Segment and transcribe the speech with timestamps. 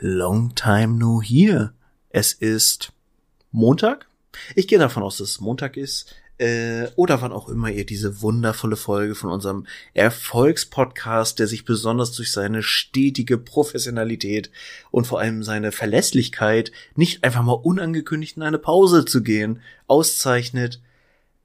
[0.00, 1.72] Long time no here.
[2.10, 2.92] Es ist
[3.50, 4.06] Montag.
[4.54, 6.14] Ich gehe davon aus, dass es Montag ist.
[6.38, 12.12] Äh, oder wann auch immer ihr diese wundervolle Folge von unserem Erfolgspodcast, der sich besonders
[12.12, 14.52] durch seine stetige Professionalität
[14.92, 20.80] und vor allem seine Verlässlichkeit, nicht einfach mal unangekündigt in eine Pause zu gehen, auszeichnet.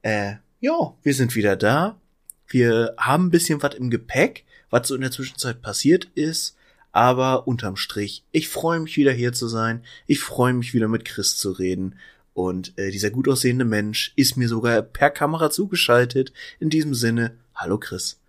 [0.02, 1.98] Äh, ja, wir sind wieder da.
[2.46, 6.56] Wir haben ein bisschen was im Gepäck, was so in der Zwischenzeit passiert ist.
[6.94, 9.82] Aber unterm Strich, ich freue mich wieder hier zu sein.
[10.06, 11.96] Ich freue mich wieder mit Chris zu reden.
[12.34, 16.32] Und äh, dieser gut aussehende Mensch ist mir sogar per Kamera zugeschaltet.
[16.60, 18.20] In diesem Sinne, hallo Chris.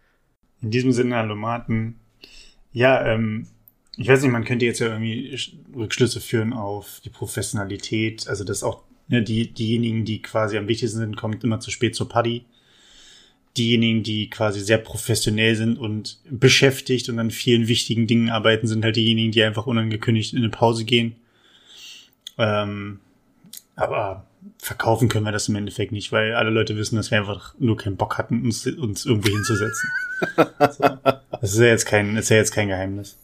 [0.64, 1.98] In diesem Sinne, hallo Martin.
[2.74, 3.46] Ja, ähm,
[3.98, 5.40] ich weiß nicht, man könnte jetzt ja irgendwie
[5.76, 8.28] Rückschlüsse führen auf die Professionalität.
[8.28, 11.94] Also, dass auch ne, die, diejenigen, die quasi am wichtigsten sind, kommen immer zu spät
[11.94, 12.46] zur Party
[13.58, 18.84] diejenigen, die quasi sehr professionell sind und beschäftigt und an vielen wichtigen Dingen arbeiten, sind
[18.84, 21.16] halt diejenigen, die einfach unangekündigt in eine Pause gehen.
[22.38, 23.00] Ähm,
[23.76, 24.26] aber
[24.58, 27.78] verkaufen können wir das im Endeffekt nicht, weil alle Leute wissen, dass wir einfach nur
[27.78, 29.90] keinen Bock hatten, uns, uns irgendwo hinzusetzen.
[30.38, 30.98] so.
[31.42, 33.18] Das ist ja jetzt kein, ist ja jetzt kein Geheimnis.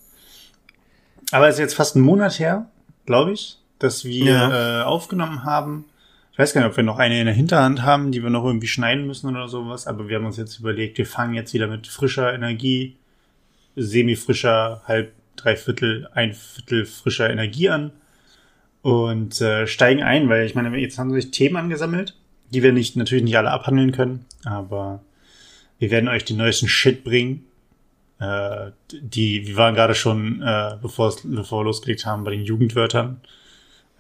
[1.32, 2.70] Aber es ist jetzt fast ein Monat her,
[3.06, 4.82] glaube ich, dass wir ja.
[4.82, 5.86] äh, aufgenommen haben
[6.38, 8.68] weiß gar nicht, ob wir noch eine in der Hinterhand haben, die wir noch irgendwie
[8.68, 11.88] schneiden müssen oder sowas, aber wir haben uns jetzt überlegt, wir fangen jetzt wieder mit
[11.88, 12.96] frischer Energie,
[13.76, 17.92] semi-frischer, halb, drei Viertel, ein Viertel frischer Energie an
[18.82, 22.16] und äh, steigen ein, weil ich meine, jetzt haben sich Themen angesammelt,
[22.50, 25.02] die wir nicht natürlich nicht alle abhandeln können, aber
[25.80, 27.45] wir werden euch den neuesten Shit bringen.
[28.20, 33.20] Äh, die, wir waren gerade schon, äh, bevor, bevor wir losgelegt haben, bei den Jugendwörtern.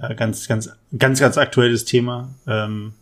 [0.01, 2.29] Äh, ganz, ganz, ganz, ganz aktuelles Thema.
[2.47, 2.93] Ähm,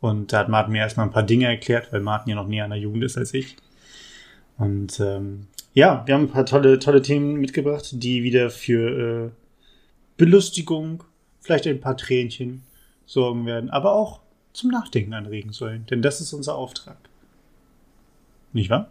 [0.00, 2.64] und da hat Martin mir erstmal ein paar Dinge erklärt, weil Martin ja noch näher
[2.64, 3.56] an der Jugend ist als ich.
[4.58, 9.30] Und ähm, ja, wir haben ein paar tolle, tolle Themen mitgebracht, die wieder für äh,
[10.16, 11.04] Belustigung,
[11.40, 12.62] vielleicht ein paar Tränchen
[13.04, 14.20] sorgen werden, aber auch
[14.52, 15.86] zum Nachdenken anregen sollen.
[15.86, 16.96] Denn das ist unser Auftrag.
[18.52, 18.88] Nicht wahr?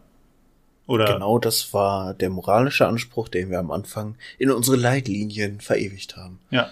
[0.87, 1.05] Oder?
[1.13, 6.39] Genau, das war der moralische Anspruch, den wir am Anfang in unsere Leitlinien verewigt haben.
[6.51, 6.69] Ja,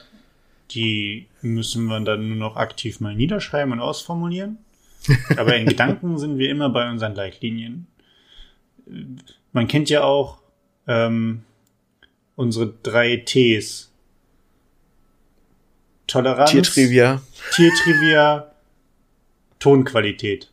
[0.71, 4.57] die müssen wir dann nur noch aktiv mal niederschreiben und ausformulieren.
[5.37, 7.87] Aber in Gedanken sind wir immer bei unseren Leitlinien.
[9.51, 10.39] Man kennt ja auch
[10.87, 11.43] ähm,
[12.35, 13.91] unsere drei Ts.
[16.07, 16.51] Toleranz.
[16.51, 17.21] Tiertrivia.
[17.53, 18.51] Tiertrivia.
[19.59, 20.51] Tonqualität.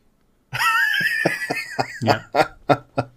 [2.02, 2.24] ja.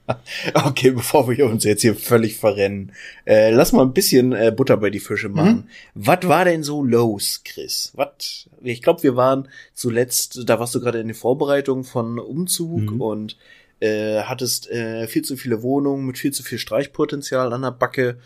[0.54, 2.92] Okay, bevor wir uns jetzt hier völlig verrennen,
[3.26, 5.56] äh, lass mal ein bisschen äh, Butter bei die Fische machen.
[5.56, 5.70] Mhm.
[5.96, 7.92] Was war denn so los, Chris?
[7.96, 8.50] Was?
[8.62, 13.02] Ich glaube, wir waren zuletzt, da warst du gerade in der Vorbereitung von Umzug mhm.
[13.02, 13.38] und
[13.80, 18.18] äh, hattest äh, viel zu viele Wohnungen mit viel zu viel Streichpotenzial an der Backe.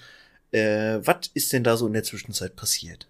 [0.51, 3.07] Äh, was ist denn da so in der Zwischenzeit passiert?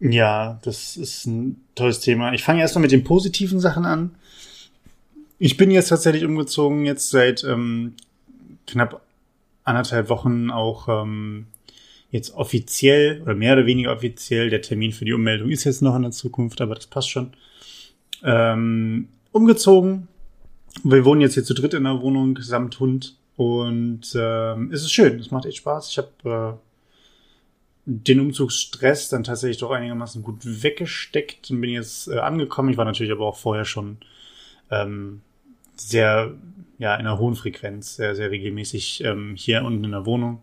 [0.00, 2.32] Ja, das ist ein tolles Thema.
[2.32, 4.16] Ich fange erstmal mit den positiven Sachen an.
[5.44, 7.94] Ich bin jetzt tatsächlich umgezogen, jetzt seit ähm,
[8.64, 9.02] knapp
[9.64, 11.48] anderthalb Wochen auch ähm,
[12.12, 14.50] jetzt offiziell oder mehr oder weniger offiziell.
[14.50, 17.32] Der Termin für die Ummeldung ist jetzt noch in der Zukunft, aber das passt schon.
[18.22, 20.06] Ähm, umgezogen.
[20.84, 24.92] Wir wohnen jetzt hier zu dritt in der Wohnung samt Hund und ähm, es ist
[24.92, 25.18] schön.
[25.18, 25.90] Es macht echt Spaß.
[25.90, 26.56] Ich habe äh,
[27.84, 32.68] den Umzugsstress dann tatsächlich doch einigermaßen gut weggesteckt und bin jetzt äh, angekommen.
[32.68, 33.96] Ich war natürlich aber auch vorher schon
[34.70, 35.22] ähm,
[35.74, 36.32] sehr,
[36.78, 40.42] ja, in einer hohen Frequenz, sehr, sehr regelmäßig ähm, hier unten in der Wohnung.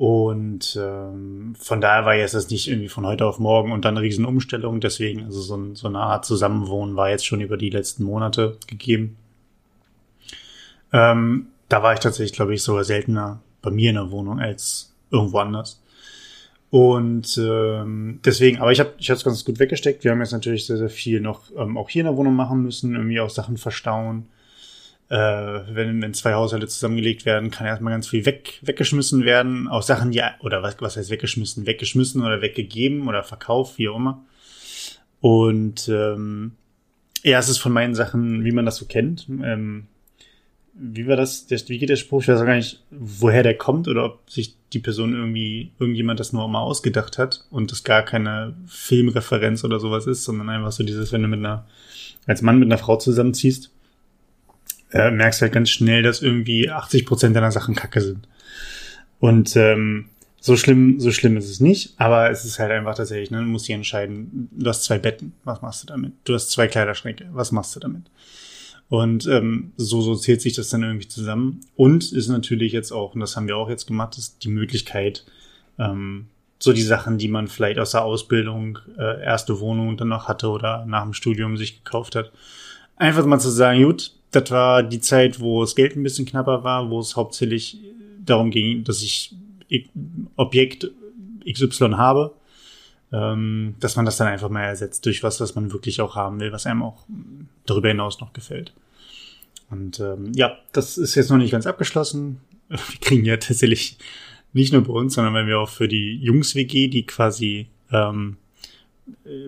[0.00, 3.98] Und ähm, von daher war jetzt das nicht irgendwie von heute auf morgen und dann
[3.98, 4.80] eine riesen Umstellung.
[4.80, 8.56] Deswegen, also so, ein, so eine Art Zusammenwohnen war jetzt schon über die letzten Monate
[8.66, 9.18] gegeben.
[10.92, 14.94] Ähm, da war ich tatsächlich, glaube ich, sogar seltener bei mir in der Wohnung als
[15.10, 15.82] irgendwo anders.
[16.70, 20.04] Und ähm, deswegen, aber ich habe ich es ganz gut weggesteckt.
[20.04, 22.62] Wir haben jetzt natürlich sehr, sehr viel noch ähm, auch hier in der Wohnung machen
[22.62, 24.28] müssen, irgendwie auch Sachen verstauen
[25.10, 29.66] äh, wenn, wenn zwei Haushalte zusammengelegt werden, kann erstmal ganz viel weg, weggeschmissen werden.
[29.66, 31.66] Auch Sachen, die, oder was, was heißt weggeschmissen?
[31.66, 34.24] Weggeschmissen oder weggegeben oder verkauft, wie auch immer.
[35.20, 36.52] Und ähm,
[37.24, 39.26] ja, es ist von meinen Sachen, wie man das so kennt.
[39.28, 39.88] Ähm,
[40.74, 42.22] wie war das, der, wie geht der Spruch?
[42.22, 46.20] Ich weiß auch gar nicht, woher der kommt oder ob sich die Person irgendwie, irgendjemand
[46.20, 50.72] das nur mal ausgedacht hat und das gar keine Filmreferenz oder sowas ist, sondern einfach
[50.72, 51.66] so dieses, wenn du mit einer,
[52.26, 53.70] als Mann mit einer Frau zusammenziehst,
[54.92, 58.28] äh, merkst halt ganz schnell, dass irgendwie 80 Prozent deiner Sachen Kacke sind.
[59.18, 60.06] Und ähm,
[60.40, 63.44] so schlimm, so schlimm ist es nicht, aber es ist halt einfach tatsächlich, ne, du
[63.44, 66.12] musst dich entscheiden, du hast zwei Betten, was machst du damit?
[66.24, 68.04] Du hast zwei Kleiderschränke, was machst du damit?
[68.90, 71.60] Und ähm, so, so zählt sich das dann irgendwie zusammen.
[71.76, 75.24] Und ist natürlich jetzt auch, und das haben wir auch jetzt gemacht, ist die Möglichkeit,
[75.78, 76.26] Ähm,
[76.62, 80.48] so die Sachen, die man vielleicht aus der Ausbildung, äh, erste Wohnung dann noch hatte
[80.48, 82.30] oder nach dem Studium sich gekauft hat.
[82.96, 86.62] Einfach mal zu sagen, gut, das war die Zeit, wo das Geld ein bisschen knapper
[86.62, 87.78] war, wo es hauptsächlich
[88.24, 89.34] darum ging, dass ich
[90.36, 90.90] Objekt
[91.50, 92.34] XY habe,
[93.12, 96.40] ähm, dass man das dann einfach mal ersetzt durch was, was man wirklich auch haben
[96.40, 97.04] will, was einem auch
[97.66, 98.72] darüber hinaus noch gefällt.
[99.70, 102.40] Und ähm, ja, das ist jetzt noch nicht ganz abgeschlossen.
[102.68, 103.98] Wir kriegen ja tatsächlich
[104.52, 108.36] nicht nur bei uns, sondern wenn wir auch für die Jungs-WG, die quasi ähm,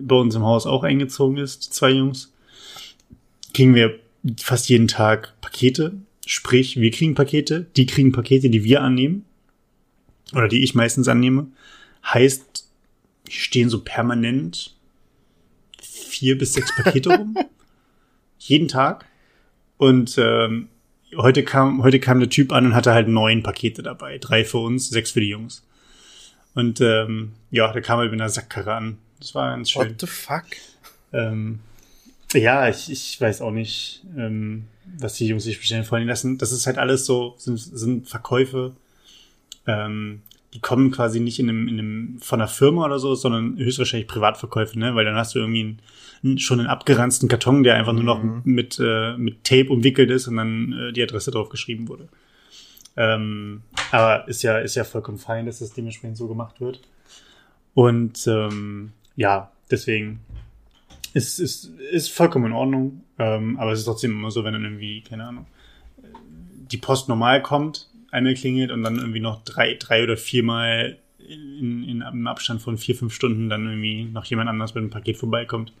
[0.01, 2.31] bei uns im Haus auch eingezogen ist, zwei Jungs,
[3.53, 3.99] kriegen wir
[4.39, 5.93] fast jeden Tag Pakete.
[6.25, 9.25] Sprich, wir kriegen Pakete, die kriegen Pakete, die wir annehmen.
[10.33, 11.47] Oder die ich meistens annehme.
[12.05, 12.67] Heißt,
[13.41, 14.75] stehen so permanent
[15.81, 17.35] vier bis sechs Pakete rum.
[18.37, 19.05] jeden Tag.
[19.77, 20.69] Und ähm,
[21.17, 24.17] heute kam, heute kam der Typ an und hatte halt neun Pakete dabei.
[24.17, 25.63] Drei für uns, sechs für die Jungs.
[26.53, 28.97] Und ähm, ja, der kam halt mit einer Sackkarre an.
[29.19, 29.89] Das war ganz schön.
[29.89, 30.45] What the fuck?
[31.11, 31.59] Ähm,
[32.33, 34.65] ja, ich, ich weiß auch nicht, ähm,
[34.97, 36.07] was die Jungs sich bestellen.
[36.07, 38.75] Das, sind, das ist halt alles so, sind, sind Verkäufe,
[39.67, 40.21] ähm,
[40.53, 44.07] die kommen quasi nicht in einem, in einem, von einer Firma oder so, sondern höchstwahrscheinlich
[44.07, 44.93] Privatverkäufe, ne?
[44.95, 45.77] Weil dann hast du irgendwie
[46.23, 48.41] einen, schon einen abgeranzten Karton, der einfach nur noch Mhm.
[48.45, 52.07] mit, äh, mit Tape umwickelt ist und dann äh, die Adresse drauf geschrieben wurde.
[52.95, 56.79] Ähm, aber ist ja, ist ja vollkommen fein, dass das dementsprechend so gemacht wird.
[57.73, 60.19] Und ähm, ja, deswegen
[61.13, 63.01] ist, ist, ist vollkommen in Ordnung.
[63.17, 65.47] Ähm, aber es ist trotzdem immer so, wenn dann irgendwie, keine Ahnung,
[66.71, 71.83] die Post normal kommt, einmal klingelt und dann irgendwie noch drei, drei oder viermal in,
[71.83, 75.17] in einem Abstand von vier, fünf Stunden dann irgendwie noch jemand anders mit einem Paket
[75.17, 75.73] vorbeikommt.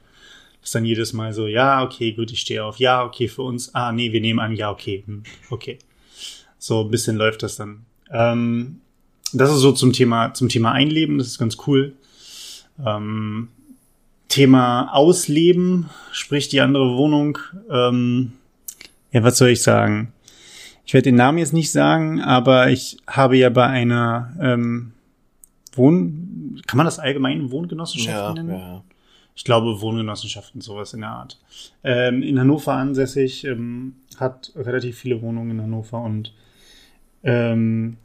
[0.59, 3.41] Das ist dann jedes Mal so, ja, okay, gut, ich stehe auf, ja, okay, für
[3.41, 5.77] uns, ah, nee, wir nehmen an, ja, okay, hm, okay.
[6.57, 7.85] So ein bisschen läuft das dann.
[8.09, 8.79] Ähm,
[9.33, 11.93] das ist so zum Thema, zum Thema Einleben, das ist ganz cool.
[12.83, 13.49] Ähm,
[14.29, 17.37] Thema Ausleben, sprich die andere Wohnung.
[17.69, 18.33] Ähm,
[19.11, 20.12] ja, was soll ich sagen?
[20.85, 24.91] Ich werde den Namen jetzt nicht sagen, aber ich habe ja bei einer ähm,
[25.73, 28.59] Wohn, kann man das allgemein Wohngenossenschaften Ja, nennen?
[28.59, 28.83] ja.
[29.35, 31.39] Ich glaube Wohngenossenschaften, sowas in der Art.
[31.83, 36.33] Ähm, in Hannover ansässig, ähm, hat relativ viele Wohnungen in Hannover und
[37.23, 37.97] ähm,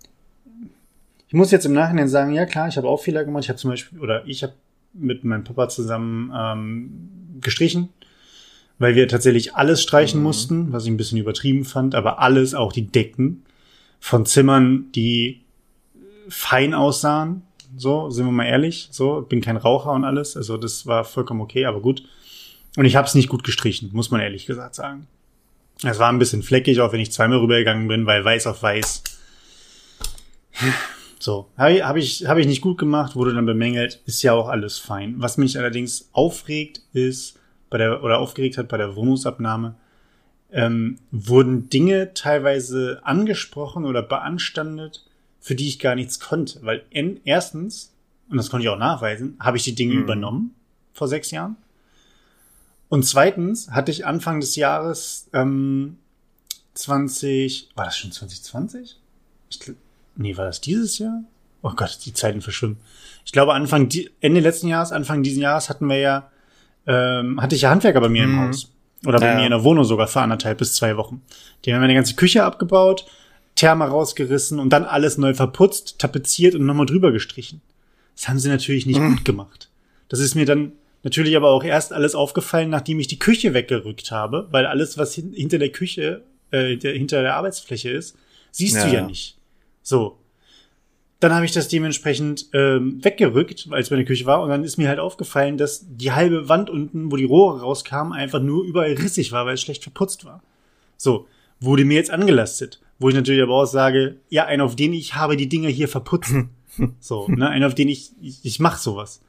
[1.27, 3.45] ich muss jetzt im Nachhinein sagen, ja klar, ich habe auch Fehler gemacht.
[3.45, 4.55] Ich habe zum Beispiel, oder ich habe
[4.95, 7.09] mit meinem Papa zusammen ähm,
[7.43, 7.91] gestrichen,
[8.79, 10.25] weil wir tatsächlich alles streichen Mhm.
[10.25, 13.45] mussten, was ich ein bisschen übertrieben fand, aber alles, auch die Decken
[14.01, 15.41] von Zimmern, die
[16.29, 17.43] fein aussahen.
[17.77, 18.89] So, sind wir mal ehrlich.
[18.91, 20.37] So, bin kein Raucher und alles.
[20.37, 22.03] Also das war vollkommen okay, aber gut.
[22.77, 25.07] Und ich habe es nicht gut gestrichen, muss man ehrlich gesagt sagen.
[25.85, 29.03] Es war ein bisschen fleckig, auch wenn ich zweimal rübergegangen bin, weil weiß auf weiß.
[31.21, 34.33] So, habe ich, hab ich, hab ich nicht gut gemacht, wurde dann bemängelt, ist ja
[34.33, 35.17] auch alles fein.
[35.19, 37.38] Was mich allerdings aufregt, ist
[37.71, 39.75] bei der oder aufgeregt hat bei der Wohnungsabnahme,
[40.51, 45.05] ähm, wurden Dinge teilweise angesprochen oder beanstandet,
[45.41, 46.61] für die ich gar nichts konnte.
[46.63, 47.93] Weil en, erstens,
[48.31, 50.03] und das konnte ich auch nachweisen, habe ich die Dinge Mhm.
[50.03, 50.55] übernommen
[50.95, 51.57] vor sechs Jahren.
[52.89, 55.99] Und zweitens hatte ich Anfang des Jahres ähm,
[56.75, 58.97] 20, war das schon 2020?
[59.51, 59.61] Ich,
[60.17, 61.23] nee, war das dieses Jahr?
[61.63, 62.79] Oh Gott, die Zeiten verschwimmen.
[63.25, 66.31] Ich glaube, Anfang, Ende letzten Jahres, Anfang diesen Jahres hatten wir ja,
[66.89, 68.49] ähm, hatte ich ja Handwerker bei mir im Mhm.
[68.49, 68.73] Haus.
[69.07, 69.35] Oder bei Ja.
[69.37, 71.23] mir in der Wohnung sogar für anderthalb bis zwei Wochen.
[71.65, 73.07] Die haben meine ganze Küche abgebaut,
[73.55, 77.61] Therme rausgerissen und dann alles neu verputzt, tapeziert und nochmal drüber gestrichen.
[78.17, 79.11] Das haben sie natürlich nicht Mhm.
[79.17, 79.69] gut gemacht.
[80.09, 80.73] Das ist mir dann
[81.05, 85.15] natürlich aber auch erst alles aufgefallen, nachdem ich die Küche weggerückt habe, weil alles, was
[85.15, 88.17] hin hinter der Küche, äh, hinter der Arbeitsfläche ist,
[88.51, 89.07] siehst Ja, du ja ja.
[89.07, 89.37] nicht.
[89.83, 90.19] So.
[91.21, 94.77] Dann habe ich das dementsprechend ähm, weggerückt, als es meine Küche war, und dann ist
[94.77, 98.93] mir halt aufgefallen, dass die halbe Wand unten, wo die Rohre rauskamen, einfach nur überall
[98.93, 100.43] rissig war, weil es schlecht verputzt war.
[100.97, 101.27] So,
[101.61, 102.81] wurde mir jetzt angelastet.
[103.01, 105.89] Wo ich natürlich aber auch sage, ja, einer, auf den ich habe die Dinger hier
[105.89, 106.51] verputzen.
[107.01, 109.21] so, ne, einer, auf den ich, ich, ich mache sowas.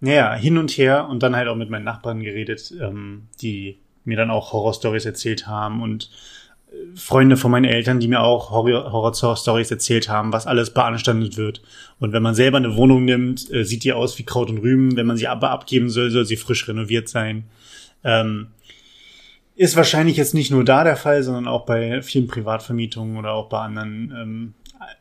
[0.00, 4.18] Naja, hin und her und dann halt auch mit meinen Nachbarn geredet, ähm, die mir
[4.18, 6.10] dann auch Horrorstories erzählt haben und
[6.94, 11.62] Freunde von meinen Eltern, die mir auch Horror- Horror-Stories erzählt haben, was alles beanstandet wird.
[11.98, 14.96] Und wenn man selber eine Wohnung nimmt, äh, sieht die aus wie Kraut und Rüben.
[14.96, 17.44] Wenn man sie aber abgeben soll, soll sie frisch renoviert sein.
[18.04, 18.48] Ähm,
[19.56, 23.48] ist wahrscheinlich jetzt nicht nur da der Fall, sondern auch bei vielen Privatvermietungen oder auch
[23.48, 24.54] bei anderen ähm,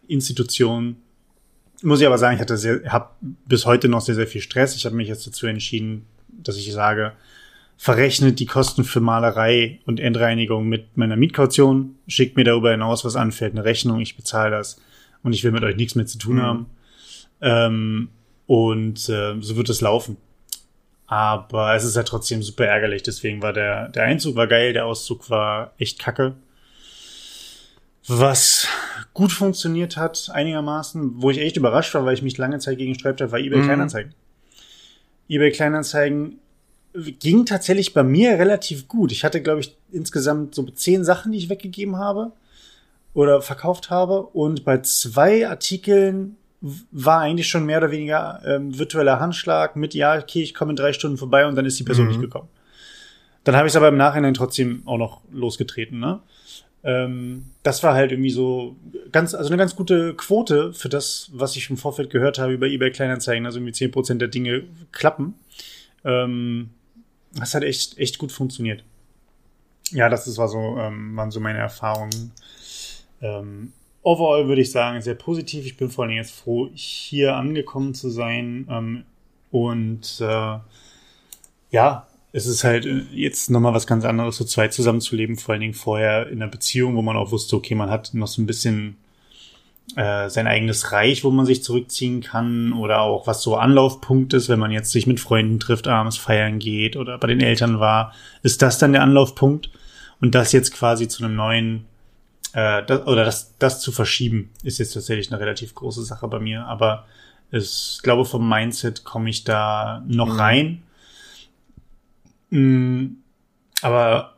[0.07, 0.97] Institutionen.
[1.81, 3.09] Muss ich aber sagen, ich habe
[3.45, 4.75] bis heute noch sehr, sehr viel Stress.
[4.75, 7.13] Ich habe mich jetzt dazu entschieden, dass ich sage,
[7.83, 13.17] verrechnet die Kosten für Malerei und Endreinigung mit meiner Mietkaution, schickt mir darüber hinaus, was
[13.17, 14.79] anfällt, eine Rechnung, ich bezahle das
[15.21, 16.41] und ich will mit euch nichts mehr zu tun Mhm.
[16.41, 16.65] haben.
[17.41, 18.09] Ähm,
[18.47, 20.15] und äh, so wird es laufen.
[21.07, 23.03] Aber es ist halt trotzdem super ärgerlich.
[23.03, 26.35] Deswegen war der, der Einzug war geil, der Auszug war echt kacke.
[28.07, 28.65] Was
[29.13, 32.93] gut funktioniert hat, einigermaßen, wo ich echt überrascht war, weil ich mich lange Zeit gegen
[32.93, 33.65] gesträubt habe, war eBay mhm.
[33.65, 34.13] Kleinanzeigen.
[35.27, 36.39] eBay Kleinanzeigen
[36.93, 39.11] ging tatsächlich bei mir relativ gut.
[39.11, 42.31] Ich hatte, glaube ich, insgesamt so zehn Sachen, die ich weggegeben habe
[43.13, 44.21] oder verkauft habe.
[44.21, 46.37] Und bei zwei Artikeln
[46.91, 50.75] war eigentlich schon mehr oder weniger ähm, virtueller Handschlag mit, ja, okay, ich komme in
[50.75, 52.11] drei Stunden vorbei und dann ist die Person mhm.
[52.11, 52.47] nicht gekommen.
[53.43, 56.21] Dann habe ich es aber im Nachhinein trotzdem auch noch losgetreten, ne?
[56.85, 58.75] Ähm, das war halt irgendwie so
[59.11, 62.67] ganz, also eine ganz gute Quote für das, was ich im Vorfeld gehört habe über
[62.67, 63.45] eBay Kleinanzeigen.
[63.45, 65.35] Also irgendwie zehn Prozent der Dinge klappen.
[66.03, 66.71] Ähm,
[67.33, 68.83] das hat echt, echt gut funktioniert.
[69.91, 72.31] Ja, das ist, war so, ähm, waren so meine Erfahrungen.
[73.21, 75.65] Ähm, overall würde ich sagen, sehr positiv.
[75.65, 78.67] Ich bin vor allem jetzt froh, hier angekommen zu sein.
[78.69, 79.05] Ähm,
[79.51, 80.57] und äh,
[81.71, 85.61] ja, es ist halt äh, jetzt nochmal was ganz anderes, so zweit zusammenzuleben, vor allen
[85.61, 88.47] Dingen vorher in einer Beziehung, wo man auch wusste, okay, man hat noch so ein
[88.47, 88.97] bisschen
[89.95, 94.49] äh, sein eigenes Reich, wo man sich zurückziehen kann oder auch was so Anlaufpunkt ist,
[94.49, 98.13] wenn man jetzt sich mit Freunden trifft, abends feiern geht oder bei den Eltern war,
[98.41, 99.69] ist das dann der Anlaufpunkt
[100.19, 101.85] und das jetzt quasi zu einem neuen
[102.53, 106.39] äh, das, oder das, das zu verschieben, ist jetzt tatsächlich eine relativ große Sache bei
[106.39, 107.05] mir, aber
[107.51, 110.39] ich glaube, vom Mindset komme ich da noch mhm.
[110.39, 110.83] rein.
[112.49, 113.17] Mhm.
[113.81, 114.32] Aber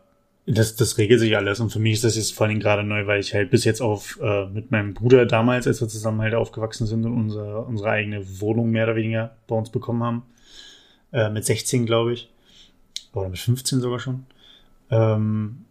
[0.48, 3.08] das, das regelt sich alles und für mich ist das jetzt vor allem gerade neu,
[3.08, 6.36] weil ich halt bis jetzt auf äh, mit meinem Bruder damals, als wir zusammen halt
[6.36, 10.24] aufgewachsen sind und unsere, unsere eigene Wohnung mehr oder weniger bei uns bekommen haben.
[11.12, 12.30] Äh, mit 16, glaube ich.
[13.14, 14.26] Oder mit 15 sogar schon.
[14.92, 15.66] Ähm,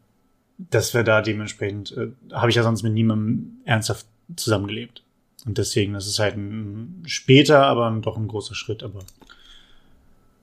[0.58, 5.02] dass wir da dementsprechend, äh, habe ich ja sonst mit niemandem ernsthaft zusammengelebt.
[5.46, 8.82] Und deswegen, das ist halt ein später, aber doch ein großer Schritt.
[8.82, 9.00] Aber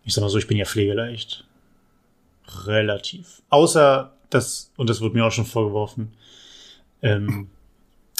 [0.06, 1.46] ich sag mal so, ich bin ja pflegeleicht.
[2.66, 3.42] Relativ.
[3.50, 6.14] Außer das, und das wurde mir auch schon vorgeworfen,
[7.02, 7.48] ähm,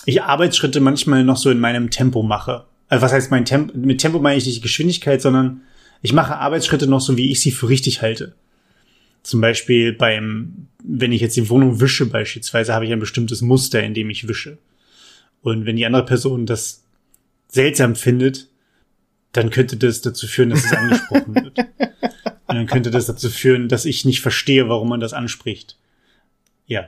[0.06, 2.66] ich Arbeitsschritte manchmal noch so in meinem Tempo mache.
[2.88, 3.78] Also was heißt mein Tempo?
[3.78, 5.62] Mit Tempo meine ich nicht die Geschwindigkeit, sondern
[6.02, 8.34] ich mache Arbeitsschritte noch so, wie ich sie für richtig halte.
[9.24, 13.84] Zum Beispiel beim, wenn ich jetzt die Wohnung wische beispielsweise, habe ich ein bestimmtes Muster,
[13.84, 14.58] in dem ich wische.
[15.42, 16.84] Und wenn die andere Person das
[17.48, 18.48] seltsam findet,
[19.32, 21.58] dann könnte das dazu führen, dass es angesprochen wird.
[22.48, 25.78] Und dann könnte das dazu führen, dass ich nicht verstehe, warum man das anspricht.
[26.72, 26.88] Ja.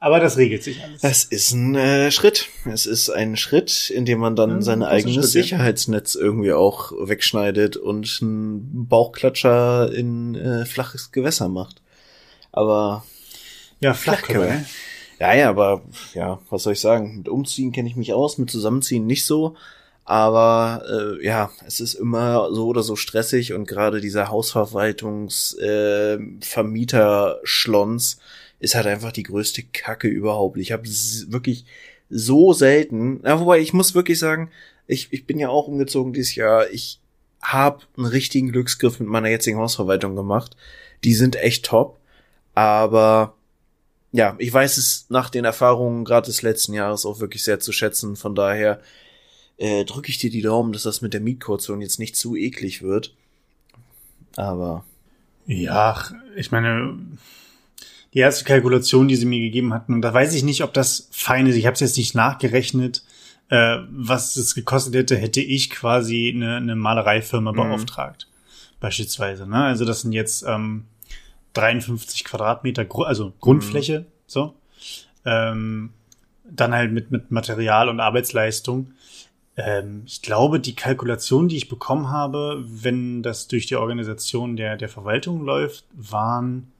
[0.00, 1.00] Aber das regelt sich alles.
[1.00, 2.48] Das ist ein äh, Schritt.
[2.64, 6.92] Es ist ein Schritt, in dem man dann ja, sein eigenes Schritt, Sicherheitsnetz irgendwie auch
[6.98, 11.82] wegschneidet und einen Bauchklatscher in äh, flaches Gewässer macht.
[12.50, 13.04] Aber
[13.80, 14.54] ja, Flachkörper.
[14.54, 14.66] Ne?
[15.20, 15.82] Ja, ja, aber
[16.14, 17.18] ja, was soll ich sagen?
[17.18, 19.54] Mit Umziehen kenne ich mich aus, mit Zusammenziehen nicht so.
[20.04, 26.18] Aber äh, ja, es ist immer so oder so stressig und gerade dieser Hausverwaltungs äh,
[26.40, 28.18] Vermieter Schlons
[28.58, 30.58] ist halt einfach die größte Kacke überhaupt.
[30.58, 31.64] Ich habe wirklich
[32.08, 34.50] so selten, ja, wobei ich muss wirklich sagen,
[34.86, 36.70] ich, ich bin ja auch umgezogen dieses Jahr.
[36.70, 37.00] Ich
[37.42, 40.56] habe einen richtigen Glücksgriff mit meiner jetzigen Hausverwaltung gemacht.
[41.04, 41.98] Die sind echt top,
[42.54, 43.34] aber
[44.12, 47.72] ja, ich weiß es nach den Erfahrungen gerade des letzten Jahres auch wirklich sehr zu
[47.72, 48.16] schätzen.
[48.16, 48.80] Von daher
[49.58, 52.82] äh, drücke ich dir die Daumen, dass das mit der Mietkaution jetzt nicht zu eklig
[52.82, 53.14] wird.
[54.36, 54.84] Aber.
[55.46, 56.02] Ja,
[56.34, 56.98] ich meine,
[58.16, 61.08] die erste Kalkulation, die sie mir gegeben hatten, und da weiß ich nicht, ob das
[61.12, 61.56] fein ist.
[61.56, 63.04] Ich habe es jetzt nicht nachgerechnet,
[63.50, 67.56] äh, was es gekostet hätte, hätte ich quasi eine, eine Malereifirma mhm.
[67.56, 68.26] beauftragt.
[68.80, 69.46] Beispielsweise.
[69.46, 69.62] Ne?
[69.62, 70.86] Also das sind jetzt ähm,
[71.52, 74.04] 53 Quadratmeter, also Grundfläche, mhm.
[74.26, 74.54] so.
[75.26, 75.90] Ähm,
[76.44, 78.92] dann halt mit, mit Material und Arbeitsleistung.
[79.58, 84.78] Ähm, ich glaube, die Kalkulation, die ich bekommen habe, wenn das durch die Organisation der,
[84.78, 86.72] der Verwaltung läuft, waren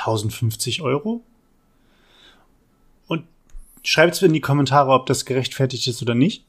[0.00, 1.22] 1050 Euro.
[3.06, 3.24] Und
[3.82, 6.44] schreibt es in die Kommentare, ob das gerechtfertigt ist oder nicht.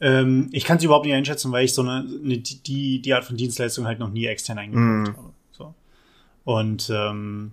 [0.00, 3.24] Ähm, ich kann es überhaupt nicht einschätzen, weil ich so eine, eine, die, die Art
[3.24, 5.16] von Dienstleistung halt noch nie extern eingekauft mm.
[5.16, 5.32] habe.
[5.52, 5.74] So.
[6.44, 7.52] Und ähm,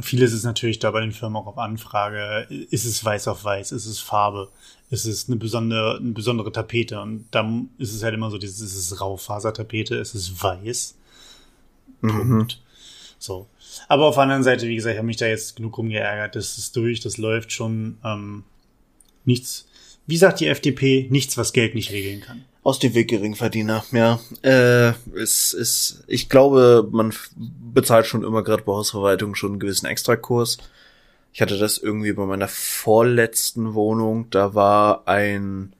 [0.00, 2.46] vieles ist natürlich da bei den Firmen auch auf Anfrage.
[2.70, 3.72] Ist es weiß auf weiß?
[3.72, 4.48] Ist es Farbe?
[4.90, 7.00] ist es eine besondere, eine besondere Tapete.
[7.00, 10.96] Und dann ist es halt immer so, dieses, ist es Raufasertapete, ist es weiß.
[12.00, 12.48] Mhm.
[13.18, 13.46] So.
[13.88, 16.34] Aber auf der anderen Seite, wie gesagt, ich habe mich da jetzt genug rumgeärgert.
[16.36, 17.98] Das ist durch, das läuft schon.
[18.04, 18.44] Ähm,
[19.24, 19.66] nichts,
[20.06, 22.44] wie sagt die FDP, nichts, was Geld nicht regeln kann.
[22.62, 24.20] Aus dem Weg Geringverdiener, ja.
[24.42, 29.86] Äh, es ist, ich glaube, man bezahlt schon immer gerade bei Hausverwaltung schon einen gewissen
[29.86, 30.58] Extrakurs.
[31.32, 35.72] Ich hatte das irgendwie bei meiner vorletzten Wohnung, da war ein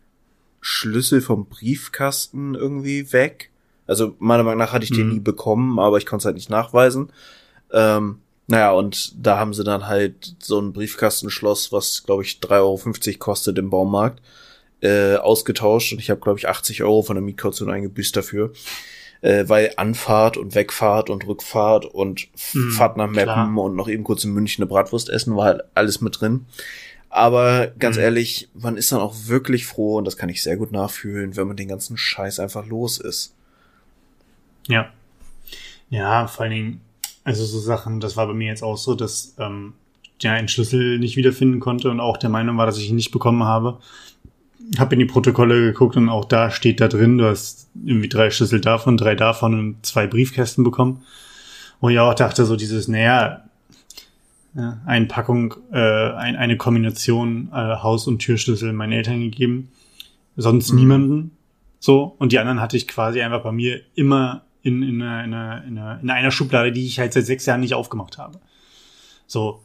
[0.61, 3.51] Schlüssel vom Briefkasten irgendwie weg.
[3.87, 5.13] Also meiner Meinung nach hatte ich den Mhm.
[5.15, 7.11] nie bekommen, aber ich konnte es halt nicht nachweisen.
[7.73, 13.09] Ähm, naja, und da haben sie dann halt so ein Briefkastenschloss, was, glaube ich, 3,50
[13.11, 14.23] Euro kostet im Baumarkt,
[14.81, 15.93] äh, ausgetauscht.
[15.93, 18.53] Und ich habe, glaube ich, 80 Euro von der Mietkaution eingebüßt dafür.
[19.21, 23.59] Äh, weil Anfahrt und Wegfahrt und Rückfahrt und Mhm, Fahrt nach Meppen klar.
[23.59, 26.47] und noch eben kurz in München eine Bratwurst essen, war halt alles mit drin.
[27.11, 28.03] Aber ganz Mhm.
[28.03, 31.49] ehrlich, man ist dann auch wirklich froh, und das kann ich sehr gut nachfühlen, wenn
[31.49, 33.35] man den ganzen Scheiß einfach los ist.
[34.69, 34.93] Ja.
[35.91, 36.81] Ja, vor allen Dingen,
[37.29, 39.75] also so Sachen, das war bei mir jetzt auch so, dass ähm,
[40.23, 43.11] ja einen Schlüssel nicht wiederfinden konnte und auch der Meinung war, dass ich ihn nicht
[43.11, 43.79] bekommen habe.
[44.79, 48.31] Hab in die Protokolle geguckt und auch da steht da drin, du hast irgendwie drei
[48.31, 51.03] Schlüssel davon, drei davon und zwei Briefkästen bekommen.
[51.81, 53.45] Wo ich auch dachte, so dieses, naja,
[54.55, 59.69] ja, eine Packung, äh, ein, eine Kombination äh, Haus- und Türschlüssel meinen Eltern gegeben,
[60.37, 60.79] sonst Mhm.
[60.79, 61.31] niemanden.
[61.79, 65.73] So, und die anderen hatte ich quasi einfach bei mir immer in, in, einer, in,
[65.73, 68.41] in, einer, in einer Schublade, die ich halt seit sechs Jahren nicht aufgemacht habe.
[69.27, 69.63] So.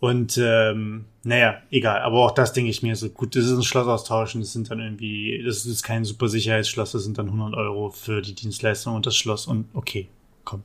[0.00, 2.02] Und ähm, naja, egal.
[2.02, 4.70] Aber auch das denke ich mir so, gut, das ist ein Schloss austauschen, das sind
[4.70, 8.94] dann irgendwie, das ist kein super Sicherheitsschloss, das sind dann 100 Euro für die Dienstleistung
[8.94, 10.08] und das Schloss und okay,
[10.44, 10.62] komm.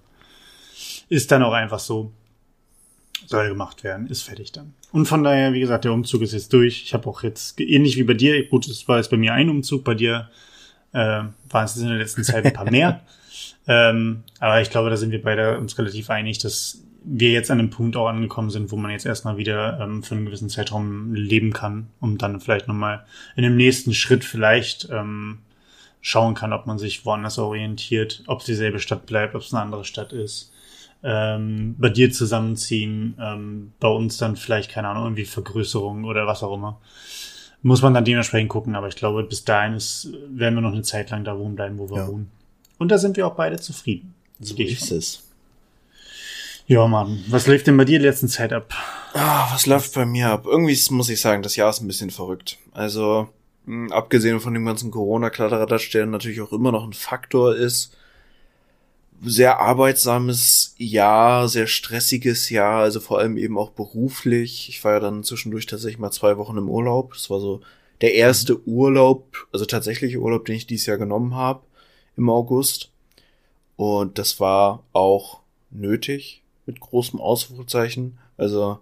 [1.08, 2.12] Ist dann auch einfach so,
[3.28, 4.74] soll gemacht werden, ist fertig dann.
[4.92, 6.84] Und von daher, wie gesagt, der Umzug ist jetzt durch.
[6.84, 9.50] Ich habe auch jetzt, ähnlich wie bei dir, gut, es war jetzt bei mir ein
[9.50, 10.30] Umzug, bei dir
[10.92, 13.02] äh, waren es in der letzten Zeit ein paar mehr.
[13.70, 17.60] ähm, aber ich glaube, da sind wir beide uns relativ einig, dass wir jetzt an
[17.60, 21.14] einem Punkt auch angekommen sind, wo man jetzt erstmal wieder ähm, für einen gewissen Zeitraum
[21.14, 25.40] leben kann, um dann vielleicht nochmal in dem nächsten Schritt vielleicht ähm,
[26.02, 29.62] schauen kann, ob man sich woanders orientiert, ob es dieselbe Stadt bleibt, ob es eine
[29.62, 30.52] andere Stadt ist.
[31.04, 36.42] Ähm, bei dir zusammenziehen, ähm, bei uns dann vielleicht, keine Ahnung, irgendwie Vergrößerung oder was
[36.42, 36.82] auch immer.
[37.62, 40.82] Muss man dann dementsprechend gucken, aber ich glaube, bis dahin ist, werden wir noch eine
[40.82, 42.08] Zeit lang da wohnen bleiben, wo wir Ja.
[42.08, 42.32] wohnen.
[42.80, 44.16] Und da sind wir auch beide zufrieden.
[44.40, 45.24] So ist es.
[46.66, 47.24] Ja, Mann.
[47.28, 48.74] Was läuft denn bei dir in der letzten Zeit ab?
[49.14, 50.46] Ah, was läuft bei mir ab?
[50.46, 52.58] Irgendwie muss ich sagen, das Jahr ist ein bisschen verrückt.
[52.72, 53.28] Also,
[53.66, 57.98] mh, abgesehen von dem ganzen Corona-Kladderadatsch, der natürlich auch immer noch ein Faktor ist,
[59.22, 64.70] sehr arbeitsames Jahr, sehr stressiges Jahr, also vor allem eben auch beruflich.
[64.70, 67.14] Ich war ja dann zwischendurch tatsächlich mal zwei Wochen im Urlaub.
[67.14, 67.60] Das war so
[68.00, 71.62] der erste Urlaub, also tatsächliche Urlaub, den ich dieses Jahr genommen habe
[72.20, 72.92] im August.
[73.76, 75.40] Und das war auch
[75.72, 78.20] nötig mit großem Ausrufezeichen.
[78.38, 78.80] Also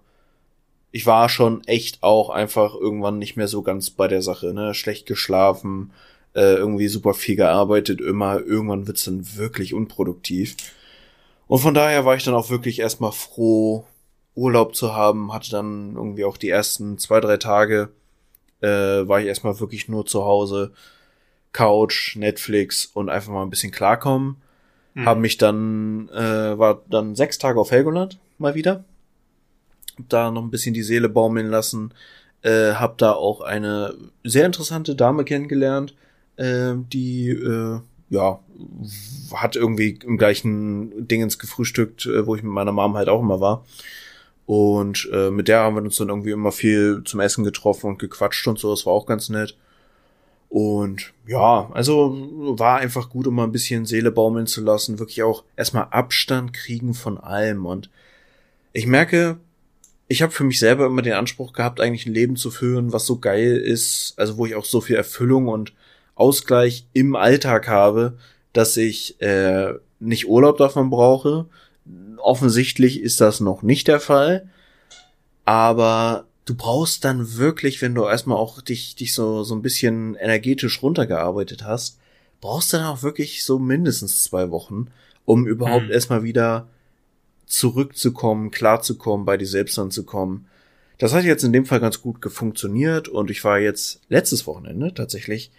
[0.90, 4.74] ich war schon echt auch einfach irgendwann nicht mehr so ganz bei der Sache, ne?
[4.74, 5.92] Schlecht geschlafen,
[6.34, 10.56] äh, irgendwie super viel gearbeitet, immer irgendwann wird's dann wirklich unproduktiv.
[11.46, 13.84] Und von daher war ich dann auch wirklich erstmal froh,
[14.34, 17.90] Urlaub zu haben, hatte dann irgendwie auch die ersten zwei, drei Tage,
[18.60, 20.72] äh, war ich erstmal wirklich nur zu Hause,
[21.58, 24.36] Couch, Netflix und einfach mal ein bisschen klarkommen.
[24.94, 25.06] Mhm.
[25.06, 28.84] Hab mich dann, äh, war dann sechs Tage auf Helgoland mal wieder.
[30.08, 31.92] Da noch ein bisschen die Seele baumeln lassen.
[32.42, 35.96] Äh, hab da auch eine sehr interessante Dame kennengelernt,
[36.36, 38.38] äh, die, äh, ja,
[39.34, 43.40] hat irgendwie im gleichen Dingens gefrühstückt, äh, wo ich mit meiner Mom halt auch immer
[43.40, 43.64] war.
[44.46, 47.98] Und äh, mit der haben wir uns dann irgendwie immer viel zum Essen getroffen und
[47.98, 48.70] gequatscht und so.
[48.70, 49.56] Das war auch ganz nett.
[50.48, 52.16] Und ja, also
[52.58, 56.52] war einfach gut, um mal ein bisschen Seele baumeln zu lassen, wirklich auch erstmal Abstand
[56.52, 57.66] kriegen von allem.
[57.66, 57.90] Und
[58.72, 59.38] ich merke,
[60.08, 63.04] ich habe für mich selber immer den Anspruch gehabt, eigentlich ein Leben zu führen, was
[63.04, 65.74] so geil ist, also wo ich auch so viel Erfüllung und
[66.14, 68.16] Ausgleich im Alltag habe,
[68.54, 71.46] dass ich äh, nicht Urlaub davon brauche.
[72.16, 74.48] Offensichtlich ist das noch nicht der Fall,
[75.44, 80.14] aber du brauchst dann wirklich, wenn du erstmal auch dich, dich so, so ein bisschen
[80.14, 81.98] energetisch runtergearbeitet hast,
[82.40, 84.86] brauchst du dann auch wirklich so mindestens zwei Wochen,
[85.26, 85.90] um überhaupt Hm.
[85.90, 86.68] erstmal wieder
[87.46, 90.46] zurückzukommen, klarzukommen, bei dir selbst anzukommen.
[90.98, 94.94] Das hat jetzt in dem Fall ganz gut funktioniert und ich war jetzt letztes Wochenende
[94.94, 95.50] tatsächlich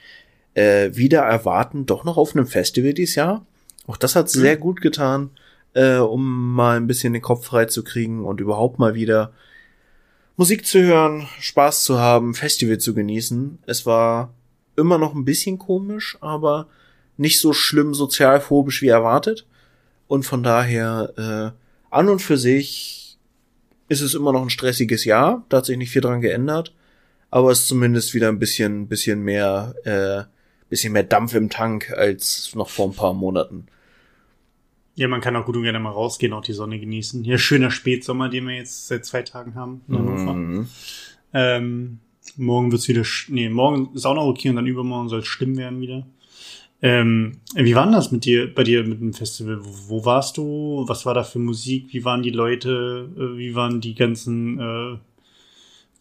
[0.55, 3.45] äh, wieder erwarten, doch noch auf einem Festival dieses Jahr.
[3.85, 5.29] Auch das hat sehr gut getan,
[5.73, 9.33] äh, um mal ein bisschen den Kopf frei zu kriegen und überhaupt mal wieder
[10.39, 13.59] Musik zu hören, Spaß zu haben, Festival zu genießen.
[13.65, 14.33] Es war
[14.77, 16.69] immer noch ein bisschen komisch, aber
[17.17, 19.45] nicht so schlimm sozialphobisch wie erwartet.
[20.07, 23.17] Und von daher, äh, an und für sich
[23.89, 25.43] ist es immer noch ein stressiges Jahr.
[25.49, 26.73] Da hat sich nicht viel dran geändert.
[27.29, 30.23] Aber es ist zumindest wieder ein bisschen, bisschen mehr, äh,
[30.69, 33.67] bisschen mehr Dampf im Tank als noch vor ein paar Monaten.
[34.99, 37.23] Ja, man kann auch gut und gerne mal rausgehen, auch die Sonne genießen.
[37.23, 40.33] Hier schöner Spätsommer, den wir jetzt seit zwei Tagen haben in Hannover.
[40.33, 40.67] Mhm.
[41.33, 41.99] Ähm,
[42.35, 45.57] Morgen wird's wieder, nee, morgen ist auch noch okay und dann übermorgen soll es schlimm
[45.57, 46.05] werden wieder.
[46.81, 49.59] Ähm, wie war denn das mit dir, bei dir mit dem Festival?
[49.61, 50.83] Wo, wo, warst du?
[50.87, 51.87] Was war da für Musik?
[51.91, 53.09] Wie waren die Leute?
[53.17, 54.97] Äh, wie waren die ganzen äh,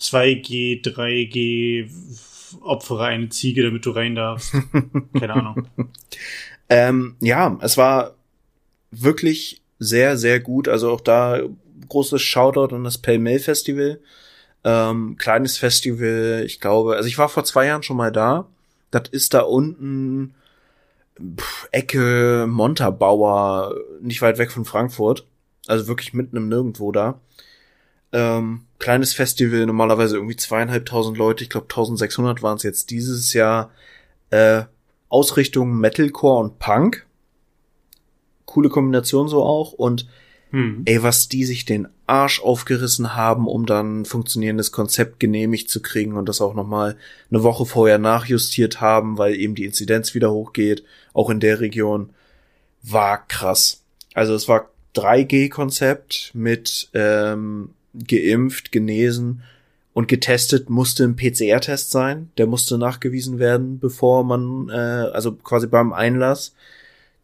[0.00, 1.88] 2G, 3G
[2.62, 4.54] Opfere eine Ziege, damit du rein darfst?
[5.18, 5.68] Keine Ahnung.
[6.68, 8.17] ähm, ja, es war
[8.90, 10.68] wirklich sehr, sehr gut.
[10.68, 11.40] Also auch da
[11.88, 14.00] großes Shoutout an das Pale Mail Festival.
[14.64, 18.46] Ähm, kleines Festival, ich glaube, also ich war vor zwei Jahren schon mal da.
[18.90, 20.34] Das ist da unten
[21.20, 25.26] pff, Ecke Montabaur, nicht weit weg von Frankfurt.
[25.66, 27.20] Also wirklich mitten im Nirgendwo da.
[28.12, 33.70] Ähm, kleines Festival, normalerweise irgendwie zweieinhalbtausend Leute, ich glaube 1600 waren es jetzt dieses Jahr.
[34.30, 34.62] Äh,
[35.10, 37.06] Ausrichtung Metalcore und Punk.
[38.48, 39.72] Coole Kombination so auch.
[39.72, 40.08] Und
[40.50, 40.82] hm.
[40.86, 45.82] ey, was die sich den Arsch aufgerissen haben, um dann ein funktionierendes Konzept genehmigt zu
[45.82, 46.96] kriegen und das auch nochmal
[47.30, 50.82] eine Woche vorher nachjustiert haben, weil eben die Inzidenz wieder hochgeht,
[51.12, 52.10] auch in der Region,
[52.82, 53.82] war krass.
[54.14, 59.42] Also es war 3G-Konzept mit ähm, geimpft, genesen
[59.92, 62.30] und getestet musste ein PCR-Test sein.
[62.38, 64.72] Der musste nachgewiesen werden, bevor man, äh,
[65.12, 66.54] also quasi beim Einlass.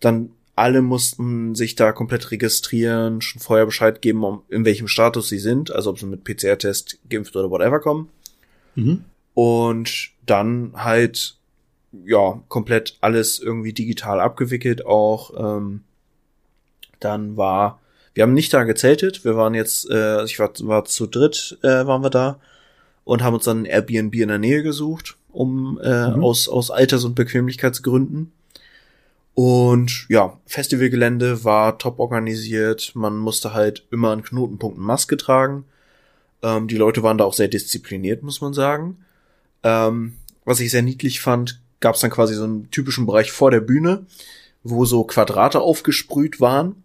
[0.00, 5.28] Dann alle mussten sich da komplett registrieren, schon vorher Bescheid geben, um, in welchem Status
[5.28, 8.08] sie sind, also ob sie mit PCR-Test geimpft oder whatever kommen.
[8.76, 9.04] Mhm.
[9.34, 11.36] Und dann halt,
[12.04, 15.32] ja, komplett alles irgendwie digital abgewickelt auch.
[15.36, 15.82] Ähm,
[17.00, 17.80] dann war,
[18.14, 21.86] wir haben nicht da gezeltet, wir waren jetzt, äh, ich war, war zu dritt, äh,
[21.86, 22.38] waren wir da
[23.02, 26.22] und haben uns dann ein Airbnb in der Nähe gesucht, um äh, mhm.
[26.22, 28.32] aus, aus Alters- und Bequemlichkeitsgründen.
[29.34, 32.92] Und ja, Festivalgelände war top organisiert.
[32.94, 35.64] Man musste halt immer an Knotenpunkten Maske tragen.
[36.42, 38.98] Ähm, die Leute waren da auch sehr diszipliniert, muss man sagen.
[39.64, 43.50] Ähm, was ich sehr niedlich fand, gab es dann quasi so einen typischen Bereich vor
[43.50, 44.06] der Bühne,
[44.62, 46.76] wo so Quadrate aufgesprüht waren,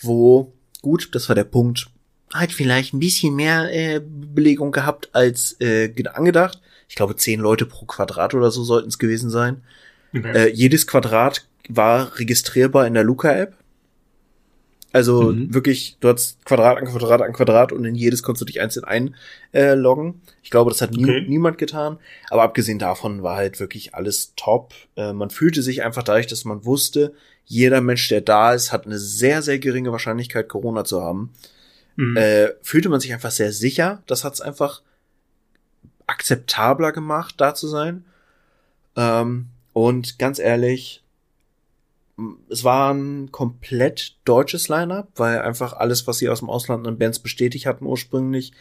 [0.00, 1.88] wo, gut, das war der Punkt,
[2.34, 6.60] halt vielleicht ein bisschen mehr äh, Belegung gehabt als äh, angedacht.
[6.88, 9.62] Ich glaube, zehn Leute pro Quadrat oder so sollten es gewesen sein.
[10.14, 10.32] Okay.
[10.36, 13.54] Äh, jedes Quadrat war registrierbar in der Luca-App.
[14.92, 15.54] Also mhm.
[15.54, 19.14] wirklich, du hast Quadrat an Quadrat an Quadrat und in jedes konntest du dich einzeln
[19.52, 20.08] einloggen.
[20.08, 21.24] Äh, ich glaube, das hat nie, okay.
[21.26, 21.98] niemand getan.
[22.28, 24.74] Aber abgesehen davon war halt wirklich alles top.
[24.96, 27.14] Äh, man fühlte sich einfach dadurch, dass man wusste,
[27.46, 31.32] jeder Mensch, der da ist, hat eine sehr, sehr geringe Wahrscheinlichkeit, Corona zu haben.
[31.96, 32.16] Mhm.
[32.16, 34.02] Äh, fühlte man sich einfach sehr sicher.
[34.06, 34.82] Das hat es einfach
[36.06, 38.04] akzeptabler gemacht, da zu sein.
[38.96, 41.01] Ähm, und ganz ehrlich,
[42.48, 46.98] es war ein komplett deutsches Line-up, weil einfach alles, was sie aus dem Ausland an
[46.98, 48.52] Bands bestätigt hatten ursprünglich,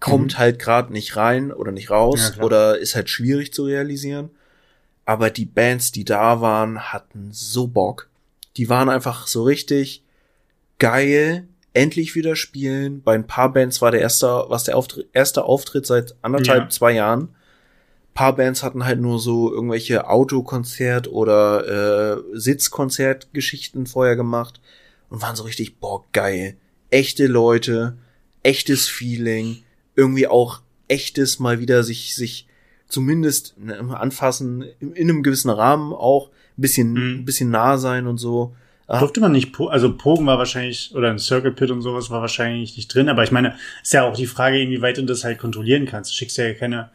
[0.00, 0.38] kommt mhm.
[0.38, 4.30] halt gerade nicht rein oder nicht raus ja, oder ist halt schwierig zu realisieren.
[5.04, 8.08] Aber die Bands, die da waren, hatten so Bock.
[8.56, 10.02] Die waren einfach so richtig
[10.78, 13.02] geil, endlich wieder spielen.
[13.02, 16.68] Bei ein paar Bands war der erste, was der Auftritt, erste Auftritt seit anderthalb, ja.
[16.70, 17.34] zwei Jahren
[18.14, 24.60] paar Bands hatten halt nur so irgendwelche Autokonzert oder äh, Sitzkonzertgeschichten vorher gemacht
[25.10, 26.56] und waren so richtig, boah, geil.
[26.90, 27.96] Echte Leute,
[28.44, 29.64] echtes Feeling,
[29.96, 32.46] irgendwie auch echtes mal wieder sich, sich
[32.88, 37.20] zumindest ne, anfassen, in, in einem gewissen Rahmen auch ein bisschen, mhm.
[37.20, 38.54] ein bisschen nah sein und so.
[38.86, 39.00] Ah.
[39.00, 42.76] Durfte man nicht, also Pogen war wahrscheinlich, oder ein Circle Pit und sowas war wahrscheinlich
[42.76, 45.86] nicht drin, aber ich meine, ist ja auch die Frage, inwieweit du das halt kontrollieren
[45.86, 46.12] kannst.
[46.12, 46.90] Du schickst ja keine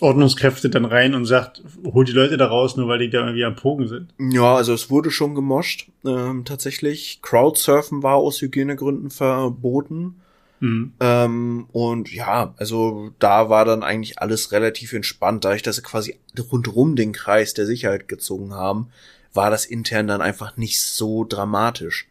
[0.00, 3.44] Ordnungskräfte dann rein und sagt, hol die Leute da raus, nur weil die da irgendwie
[3.44, 4.12] am Pogen sind.
[4.18, 7.20] Ja, also es wurde schon gemoscht, ähm, tatsächlich.
[7.22, 10.16] Crowdsurfen war aus Hygienegründen verboten.
[10.60, 10.92] Mhm.
[11.00, 16.18] Ähm, und ja, also da war dann eigentlich alles relativ entspannt, dadurch, dass sie quasi
[16.50, 18.88] rundrum den Kreis der Sicherheit gezogen haben,
[19.34, 22.08] war das intern dann einfach nicht so dramatisch.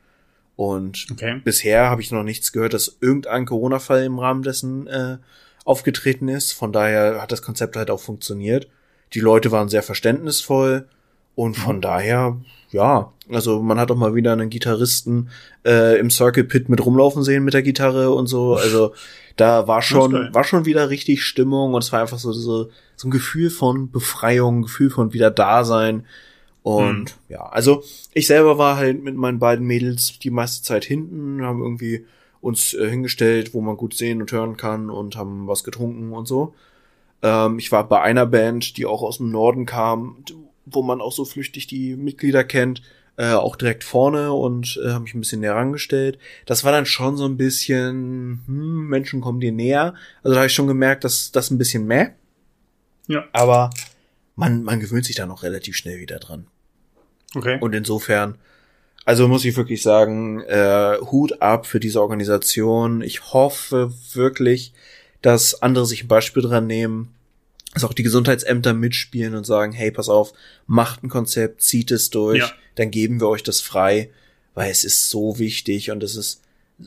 [0.55, 1.41] Und okay.
[1.43, 5.17] bisher habe ich noch nichts gehört, dass irgendein Corona-Fall im Rahmen dessen äh,
[5.65, 6.53] aufgetreten ist.
[6.53, 8.67] Von daher hat das Konzept halt auch funktioniert.
[9.13, 10.87] Die Leute waren sehr verständnisvoll
[11.35, 11.81] und von mhm.
[11.81, 12.37] daher,
[12.71, 15.29] ja, also man hat auch mal wieder einen Gitarristen
[15.65, 18.55] äh, im Circle Pit mit rumlaufen sehen mit der Gitarre und so.
[18.55, 18.93] Also
[19.37, 23.07] da war schon, war schon wieder richtig Stimmung und es war einfach so, so, so
[23.07, 26.05] ein Gefühl von Befreiung, Gefühl von wieder Dasein.
[26.63, 27.07] Und mhm.
[27.29, 31.61] ja, also ich selber war halt mit meinen beiden Mädels die meiste Zeit hinten, haben
[31.61, 32.05] irgendwie
[32.41, 36.27] uns äh, hingestellt, wo man gut sehen und hören kann und haben was getrunken und
[36.27, 36.53] so.
[37.21, 40.23] Ähm, ich war bei einer Band, die auch aus dem Norden kam,
[40.65, 42.81] wo man auch so flüchtig die Mitglieder kennt.
[43.17, 46.17] äh, auch direkt vorne und äh, habe mich ein bisschen näher rangestellt.
[46.45, 49.93] Das war dann schon so ein bisschen, hm, Menschen kommen dir näher.
[50.23, 52.15] Also da habe ich schon gemerkt, dass das ein bisschen mehr.
[53.07, 53.25] Ja.
[53.33, 53.69] Aber
[54.35, 56.47] man, man gewöhnt sich da noch relativ schnell wieder dran.
[57.35, 57.57] Okay.
[57.59, 58.39] Und insofern,
[59.05, 63.01] also muss ich wirklich sagen, äh, Hut ab für diese Organisation.
[63.01, 64.73] Ich hoffe wirklich,
[65.21, 67.13] dass andere sich ein Beispiel dran nehmen,
[67.73, 70.33] dass auch die Gesundheitsämter mitspielen und sagen, hey, pass auf,
[70.67, 72.51] macht ein Konzept, zieht es durch, Ja.
[72.75, 74.09] dann geben wir euch das frei,
[74.53, 76.41] weil es ist so wichtig und es ist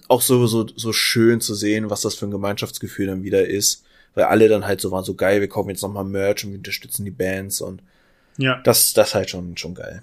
[0.08, 3.84] auch so, so, so schön zu sehen, was das für ein Gemeinschaftsgefühl dann wieder ist,
[4.14, 6.58] weil alle dann halt so waren, so geil, wir kaufen jetzt nochmal Merch und wir
[6.58, 7.80] unterstützen die Bands und
[8.36, 8.60] ja.
[8.64, 10.02] das, das ist halt schon, schon geil.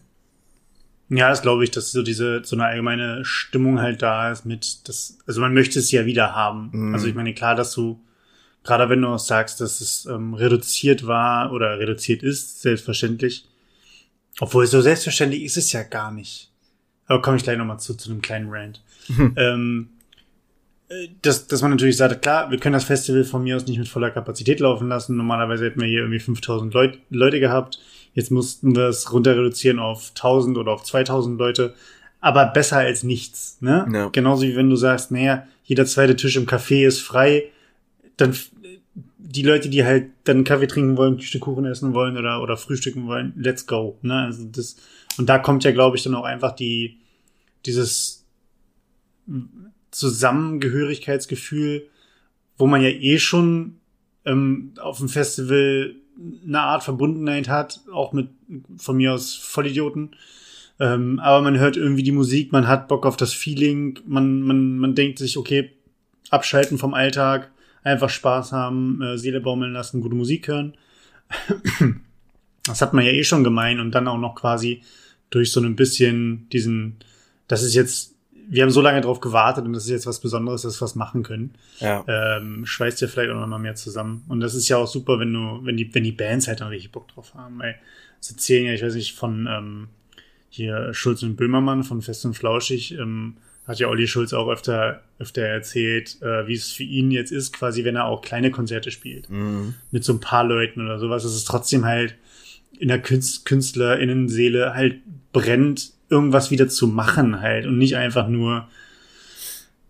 [1.14, 4.88] Ja, das glaube ich, dass so diese, so eine allgemeine Stimmung halt da ist mit,
[4.88, 6.70] das, also man möchte es ja wieder haben.
[6.72, 6.94] Mhm.
[6.94, 8.00] Also ich meine, klar, dass du,
[8.64, 13.46] gerade wenn du auch sagst, dass es ähm, reduziert war oder reduziert ist, selbstverständlich.
[14.40, 16.50] Obwohl, so selbstverständlich ist es ja gar nicht.
[17.08, 18.82] Aber komme ich gleich nochmal zu, zu einem kleinen Rant.
[19.36, 19.90] ähm,
[20.88, 23.80] äh, dass, dass man natürlich sagt, klar, wir können das Festival von mir aus nicht
[23.80, 25.18] mit voller Kapazität laufen lassen.
[25.18, 27.80] Normalerweise hätten wir hier irgendwie 5000 Leut Leute gehabt.
[28.14, 31.74] Jetzt mussten wir es runter reduzieren auf 1000 oder auf 2000 Leute.
[32.20, 33.88] Aber besser als nichts, ne?
[33.92, 34.10] Ja.
[34.10, 37.46] Genauso wie wenn du sagst, naja, jeder zweite Tisch im Café ist frei,
[38.18, 38.36] dann
[39.18, 42.58] die Leute, die halt dann Kaffee trinken wollen, ein Stück Kuchen essen wollen oder, oder
[42.58, 44.26] frühstücken wollen, let's go, ne?
[44.26, 44.76] Also das,
[45.18, 47.00] und da kommt ja, glaube ich, dann auch einfach die,
[47.66, 48.26] dieses
[49.92, 51.88] Zusammengehörigkeitsgefühl,
[52.58, 53.78] wo man ja eh schon
[54.26, 55.96] ähm, auf dem Festival
[56.46, 58.30] eine Art Verbundenheit hat, auch mit
[58.78, 60.16] von mir aus Vollidioten.
[60.80, 64.78] Ähm, aber man hört irgendwie die Musik, man hat Bock auf das Feeling, man, man,
[64.78, 65.72] man denkt sich, okay,
[66.32, 67.52] abschalten vom Alltag,
[67.84, 70.76] einfach Spaß haben, äh, Seele baumeln lassen, gute Musik hören.
[72.64, 74.84] Das hat man ja eh schon gemein und dann auch noch quasi
[75.32, 76.98] durch so ein bisschen diesen,
[77.48, 78.16] das ist jetzt,
[78.50, 80.96] wir haben so lange drauf gewartet und das ist jetzt was Besonderes, dass wir was
[80.96, 82.04] machen können Ja.
[82.08, 84.24] ähm, schweißt ja vielleicht auch noch mal mehr zusammen.
[84.28, 86.68] Und das ist ja auch super, wenn du, wenn die, wenn die Bands halt dann
[86.70, 87.60] richtig Bock drauf haben.
[87.60, 87.76] Weil
[88.20, 89.88] sie erzählen ja, ich weiß nicht, von ähm,
[90.50, 95.02] hier Schulz und Böhmermann von Fest und Flauschig, ähm, hat ja Olli Schulz auch öfter,
[95.20, 98.92] öfter erzählt, äh, wie es für ihn jetzt ist, quasi, wenn er auch kleine Konzerte
[98.92, 99.30] spielt.
[99.30, 99.76] Mhm.
[99.92, 101.24] Mit so ein paar Leuten oder sowas.
[101.24, 102.16] Es ist trotzdem halt
[102.80, 104.98] in der Künst KünstlerInnenseele halt
[105.32, 108.68] brennt, irgendwas wieder zu machen halt und nicht einfach nur,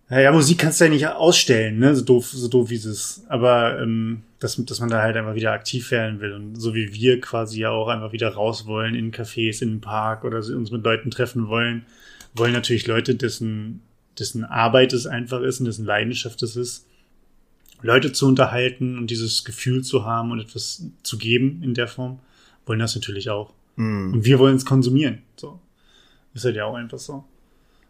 [0.10, 1.96] naja, Musik kannst du ja nicht ausstellen, ne?
[1.96, 3.24] So doof, so doof wie es ist.
[3.30, 6.34] Aber ähm, dass, dass man da halt einfach wieder aktiv werden will.
[6.34, 9.82] Und so wie wir quasi ja auch einfach wieder raus wollen in Cafés, in den
[9.82, 11.86] Park oder uns mit Leuten treffen wollen,
[12.34, 13.82] wollen natürlich Leute, dessen,
[14.18, 16.88] dessen Arbeit es einfach ist und dessen Leidenschaft es ist,
[17.84, 22.20] Leute zu unterhalten und dieses Gefühl zu haben und etwas zu geben in der Form,
[22.66, 23.54] wollen das natürlich auch.
[23.76, 24.14] Mhm.
[24.14, 25.20] Und wir wollen es konsumieren.
[25.36, 25.60] So.
[26.34, 27.24] Ist halt ja auch einfach so.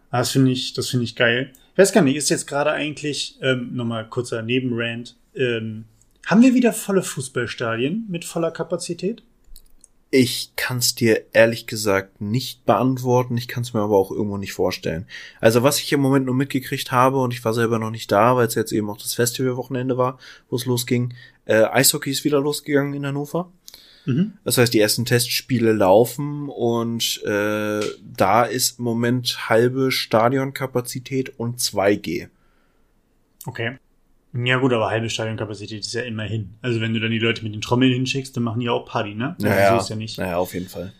[0.10, 1.52] Ah, Das finde ich, das finde ich geil.
[1.74, 5.86] Ich weiß gar nicht, ist jetzt gerade eigentlich, ähm, nochmal kurzer Nebenrand, ähm,
[6.26, 9.24] haben wir wieder volle Fußballstadien mit voller Kapazität?
[10.14, 13.38] Ich kann's dir ehrlich gesagt nicht beantworten.
[13.38, 15.08] Ich kann's mir aber auch irgendwo nicht vorstellen.
[15.40, 18.36] Also was ich im Moment nur mitgekriegt habe und ich war selber noch nicht da,
[18.36, 21.14] weil es jetzt eben auch das Festivalwochenende war, wo es losging.
[21.46, 23.54] Äh, Eishockey ist wieder losgegangen in Hannover.
[24.06, 24.34] Mhm.
[24.44, 27.82] Das heißt, die ersten Testspiele laufen und äh,
[28.16, 32.28] da ist im Moment halbe Stadionkapazität und 2G.
[33.46, 33.78] Okay.
[34.34, 36.52] Ja gut, aber halbe Stadionkapazität ist ja immerhin.
[36.62, 39.14] Also wenn du dann die Leute mit den Trommeln hinschickst, dann machen die auch Party,
[39.14, 39.36] ne?
[39.36, 40.18] Also Naja, so ist ja nicht.
[40.18, 40.94] naja, auf jeden Fall.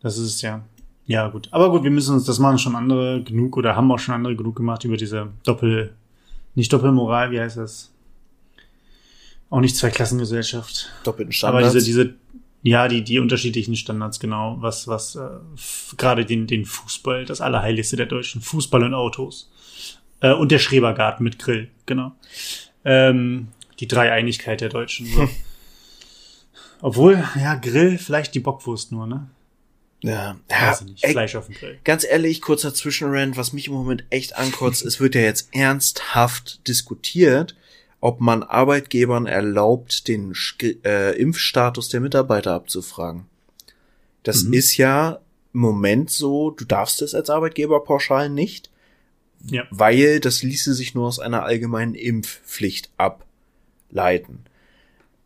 [0.00, 0.64] Das ist es ja.
[1.06, 1.48] Ja, gut.
[1.50, 4.34] Aber gut, wir müssen uns, das machen schon andere genug oder haben auch schon andere
[4.36, 5.92] genug gemacht über diese Doppel,
[6.54, 7.90] nicht Doppelmoral, wie heißt das?
[9.50, 10.90] Auch nicht Zweiklassengesellschaft.
[11.04, 11.84] Doppelten Aber Standards.
[11.84, 12.14] diese, diese,
[12.62, 15.28] ja, die, die unterschiedlichen Standards, genau, was, was, äh,
[15.96, 19.50] gerade den, den Fußball, das Allerheiligste der Deutschen, Fußball und Autos.
[20.20, 22.12] Äh, und der Schrebergarten mit Grill, genau.
[22.84, 25.06] Ähm, die Dreieinigkeit der Deutschen.
[25.06, 25.28] So.
[26.82, 29.28] Obwohl, ja, Grill, vielleicht die Bockwurst nur, ne?
[30.02, 31.04] ja, ja Weiß ich nicht.
[31.04, 31.78] ey, Fleisch auf dem Grill.
[31.84, 36.66] ganz ehrlich, kurzer Zwischenrand, was mich im Moment echt ankotzt, es wird ja jetzt ernsthaft
[36.68, 37.54] diskutiert,
[38.00, 40.32] ob man Arbeitgebern erlaubt, den
[40.84, 43.26] äh, Impfstatus der Mitarbeiter abzufragen.
[44.22, 44.52] Das Mhm.
[44.54, 45.20] ist ja
[45.52, 48.70] im Moment so, du darfst es als Arbeitgeber pauschal nicht,
[49.44, 49.64] Ja.
[49.70, 54.44] weil das ließe sich nur aus einer allgemeinen Impfpflicht ableiten.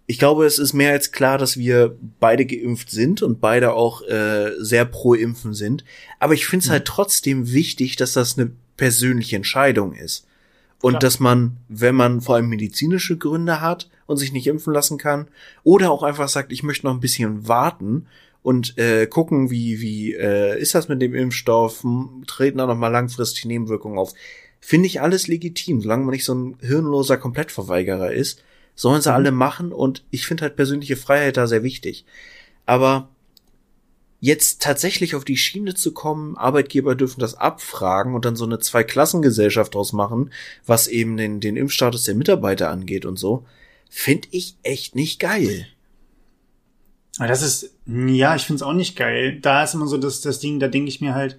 [0.06, 4.02] Ich glaube, es ist mehr als klar, dass wir beide geimpft sind und beide auch
[4.02, 5.82] äh, sehr pro Impfen sind.
[6.18, 10.26] Aber ich finde es halt trotzdem wichtig, dass das eine persönliche Entscheidung ist.
[10.84, 11.00] Und Klar.
[11.00, 15.28] dass man, wenn man vor allem medizinische Gründe hat und sich nicht impfen lassen kann,
[15.62, 18.04] oder auch einfach sagt, ich möchte noch ein bisschen warten
[18.42, 21.86] und äh, gucken, wie, wie äh, ist das mit dem Impfstoff,
[22.26, 24.12] treten da nochmal langfristig Nebenwirkungen auf.
[24.60, 28.42] Finde ich alles legitim, solange man nicht so ein hirnloser Komplettverweigerer ist.
[28.74, 29.14] Sollen sie mhm.
[29.14, 32.04] alle machen und ich finde halt persönliche Freiheit da sehr wichtig.
[32.66, 33.08] Aber
[34.24, 38.58] jetzt tatsächlich auf die Schiene zu kommen, Arbeitgeber dürfen das abfragen und dann so eine
[38.58, 40.30] Zweiklassengesellschaft draus machen,
[40.64, 43.44] was eben den, den Impfstatus der Mitarbeiter angeht und so,
[43.90, 45.66] finde ich echt nicht geil.
[47.18, 49.38] Das ist, ja, ich finde es auch nicht geil.
[49.42, 51.38] Da ist immer so das, das Ding, da denke ich mir halt,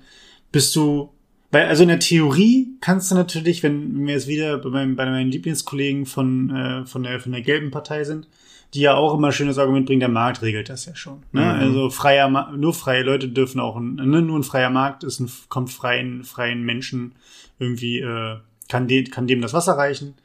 [0.51, 1.09] bist du,
[1.49, 5.09] weil, also in der Theorie kannst du natürlich, wenn wir jetzt wieder bei, meinem, bei
[5.09, 8.27] meinen Lieblingskollegen von, äh, von, der, von der gelben Partei sind,
[8.73, 11.23] die ja auch immer schönes Argument bringen, der Markt regelt das ja schon.
[11.31, 11.41] Ne?
[11.41, 11.47] Mhm.
[11.47, 14.21] Also freier, nur freie Leute dürfen auch, ne?
[14.21, 17.15] nur ein freier Markt ist ein, kommt freien, freien Menschen
[17.59, 20.15] irgendwie, äh, kann, de, kann dem das Wasser reichen.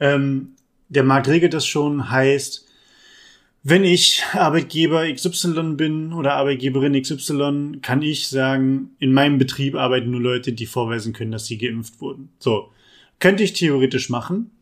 [0.00, 0.50] Ähm,
[0.88, 2.66] der Markt regelt das schon, heißt,
[3.62, 10.10] wenn ich Arbeitgeber XY bin oder Arbeitgeberin XY, kann ich sagen, in meinem Betrieb arbeiten
[10.10, 12.30] nur Leute, die vorweisen können, dass sie geimpft wurden.
[12.38, 12.70] So.
[13.20, 14.52] Könnte ich theoretisch machen.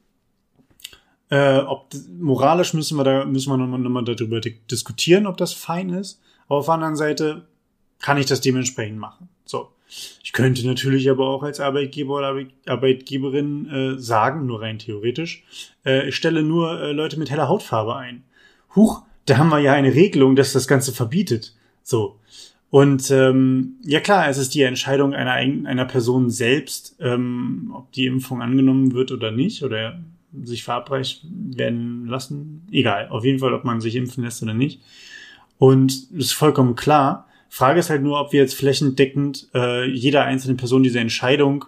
[1.29, 5.53] Äh, ob moralisch müssen wir da müssen wir nochmal noch mal darüber diskutieren, ob das
[5.53, 6.21] fein ist.
[6.47, 7.47] Aber auf der anderen Seite
[8.01, 9.29] kann ich das dementsprechend machen.
[9.45, 9.71] So.
[10.23, 12.37] Ich könnte natürlich aber auch als Arbeitgeber oder
[12.67, 15.45] Arbeitgeberin äh, sagen, nur rein theoretisch,
[15.85, 18.25] äh, ich stelle nur äh, Leute mit heller Hautfarbe ein.
[18.75, 21.55] Huch, da haben wir ja eine Regelung, dass das Ganze verbietet.
[21.83, 22.19] So.
[22.71, 28.07] Und ähm, ja klar, es ist die Entscheidung einer, einer Person selbst, ähm, ob die
[28.07, 30.01] Impfung angenommen wird oder nicht, oder
[30.45, 32.67] sich verabreicht werden lassen.
[32.71, 34.81] Egal, auf jeden Fall, ob man sich impfen lässt oder nicht.
[35.59, 37.27] Und es ist vollkommen klar.
[37.49, 41.65] Frage ist halt nur, ob wir jetzt flächendeckend äh, jeder einzelnen Person diese Entscheidung,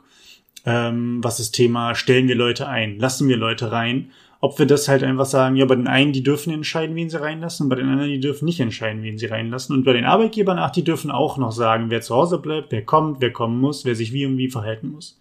[0.67, 4.87] ähm, was das Thema, stellen wir Leute ein, lassen wir Leute rein, ob wir das
[4.87, 7.77] halt einfach sagen, ja, bei den einen, die dürfen entscheiden, wen sie reinlassen, und bei
[7.77, 9.75] den anderen, die dürfen nicht entscheiden, wen sie reinlassen.
[9.75, 12.85] Und bei den Arbeitgebern, ach, die dürfen auch noch sagen, wer zu Hause bleibt, wer
[12.85, 15.21] kommt, wer kommen muss, wer sich wie und wie verhalten muss.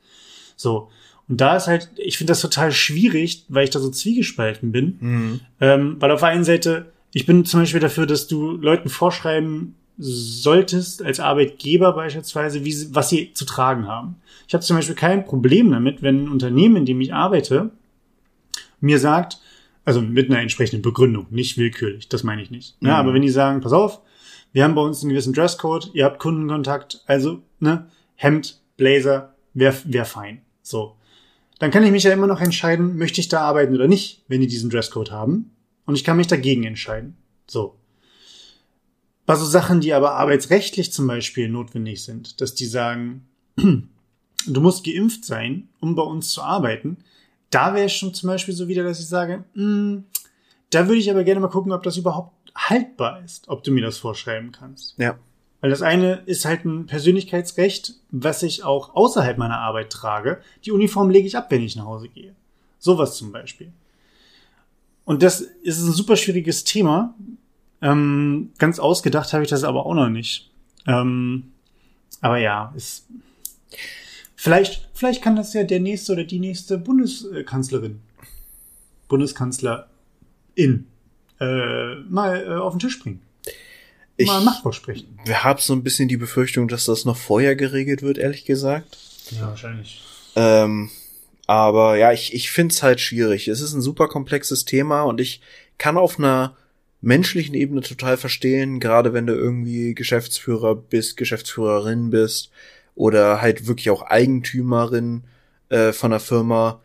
[0.55, 0.89] So.
[1.29, 4.97] Und da ist halt, ich finde das total schwierig, weil ich da so zwiegespalten bin.
[4.99, 5.39] Mhm.
[5.59, 9.75] Ähm, weil auf der einen Seite, ich bin zum Beispiel dafür, dass du Leuten vorschreiben
[9.97, 14.15] solltest, als Arbeitgeber beispielsweise, wie sie, was sie zu tragen haben.
[14.47, 17.71] Ich habe zum Beispiel kein Problem damit, wenn ein Unternehmen, in dem ich arbeite,
[18.79, 19.39] mir sagt,
[19.85, 22.81] also mit einer entsprechenden Begründung, nicht willkürlich, das meine ich nicht.
[22.81, 22.89] Ne?
[22.89, 22.95] Mhm.
[22.95, 24.01] aber wenn die sagen, pass auf,
[24.53, 29.75] wir haben bei uns einen gewissen Dresscode, ihr habt Kundenkontakt, also ne, Hemd, Blazer, wäre
[29.85, 30.41] wär fein.
[30.61, 30.95] So
[31.59, 34.41] dann kann ich mich ja immer noch entscheiden, möchte ich da arbeiten oder nicht, wenn
[34.41, 35.51] die diesen Dresscode haben.
[35.85, 37.17] Und ich kann mich dagegen entscheiden.
[37.47, 37.75] So.
[39.25, 44.85] Bei so Sachen, die aber arbeitsrechtlich zum Beispiel notwendig sind, dass die sagen, du musst
[44.85, 46.97] geimpft sein, um bei uns zu arbeiten,
[47.49, 50.03] da wäre es schon zum Beispiel so wieder, dass ich sage, mh, hm,
[50.69, 53.81] da würde ich aber gerne mal gucken, ob das überhaupt haltbar ist, ob du mir
[53.81, 54.95] das vorschreiben kannst.
[54.97, 55.17] Ja.
[55.59, 60.39] Weil das eine ist halt ein Persönlichkeitsrecht, was ich auch außerhalb meiner Arbeit trage.
[60.65, 62.35] Die Uniform lege ich ab, wenn ich nach Hause gehe.
[62.77, 63.71] Sowas zum Beispiel.
[65.03, 67.15] Und das ist ein super schwieriges Thema.
[67.81, 70.51] Ähm, ganz ausgedacht habe ich das aber auch noch nicht.
[70.85, 71.51] Ähm,
[72.21, 73.07] aber ja, ist
[74.35, 77.99] vielleicht, vielleicht kann das ja der nächste oder die nächste Bundeskanzlerin,
[79.07, 79.85] Bundeskanzlerin
[81.39, 83.26] äh, mal äh, auf den Tisch bringen
[84.17, 85.19] ich mal Machtversprechen.
[85.25, 88.97] Wir haben so ein bisschen die Befürchtung, dass das noch vorher geregelt wird, ehrlich gesagt.
[89.31, 90.01] Ja, wahrscheinlich.
[90.35, 90.89] Ähm,
[91.45, 93.47] aber ja, ich, ich finde es halt schwierig.
[93.47, 95.41] Es ist ein super komplexes Thema und ich
[95.77, 96.55] kann auf einer
[97.01, 102.51] menschlichen Ebene total verstehen, gerade wenn du irgendwie Geschäftsführer bist, Geschäftsführerin bist
[102.95, 105.23] oder halt wirklich auch Eigentümerin
[105.69, 106.81] äh, von einer Firma,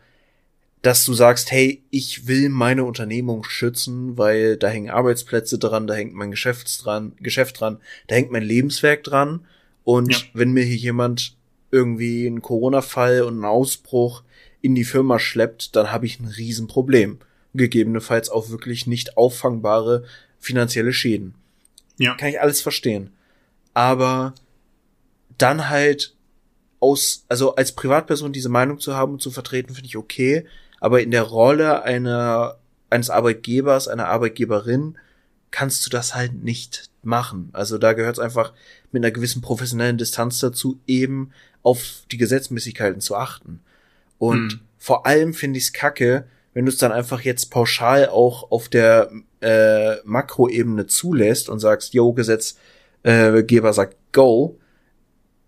[0.83, 5.93] dass du sagst, hey, ich will meine Unternehmung schützen, weil da hängen Arbeitsplätze dran, da
[5.93, 9.45] hängt mein Geschäft dran, Geschäft dran, da hängt mein Lebenswerk dran.
[9.85, 10.19] Und ja.
[10.33, 11.37] wenn mir hier jemand
[11.71, 14.23] irgendwie einen Corona-Fall und einen Ausbruch
[14.61, 17.19] in die Firma schleppt, dann habe ich ein Riesenproblem.
[17.53, 20.03] Gegebenenfalls auch wirklich nicht auffangbare
[20.37, 21.35] finanzielle Schäden.
[21.97, 22.15] Ja.
[22.15, 23.11] Kann ich alles verstehen.
[23.73, 24.35] Aber
[25.37, 26.13] dann halt
[26.81, 30.45] aus, also als Privatperson diese Meinung zu haben und zu vertreten, finde ich okay
[30.83, 32.57] aber in der Rolle einer,
[32.89, 34.97] eines Arbeitgebers, einer Arbeitgeberin,
[35.49, 37.51] kannst du das halt nicht machen.
[37.53, 38.51] Also da gehört es einfach
[38.91, 41.31] mit einer gewissen professionellen Distanz dazu, eben
[41.61, 43.61] auf die Gesetzmäßigkeiten zu achten.
[44.17, 44.59] Und hm.
[44.77, 48.67] vor allem finde ich es kacke, wenn du es dann einfach jetzt pauschal auch auf
[48.67, 54.59] der äh, Makroebene zulässt und sagst, yo, Gesetzgeber äh, sagt go,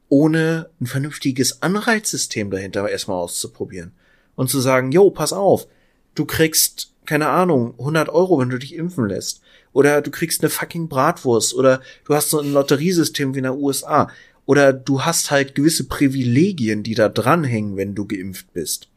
[0.07, 3.91] ohne ein vernünftiges Anreizsystem dahinter erstmal auszuprobieren
[4.36, 5.68] und zu sagen, jo, pass auf,
[6.16, 9.42] du kriegst keine Ahnung, 100 Euro, wenn du dich impfen lässt.
[9.74, 11.54] Oder du kriegst eine fucking Bratwurst.
[11.54, 14.10] Oder du hast so ein Lotteriesystem wie in der USA.
[14.46, 18.90] Oder du hast halt gewisse Privilegien, die da dranhängen, wenn du geimpft bist.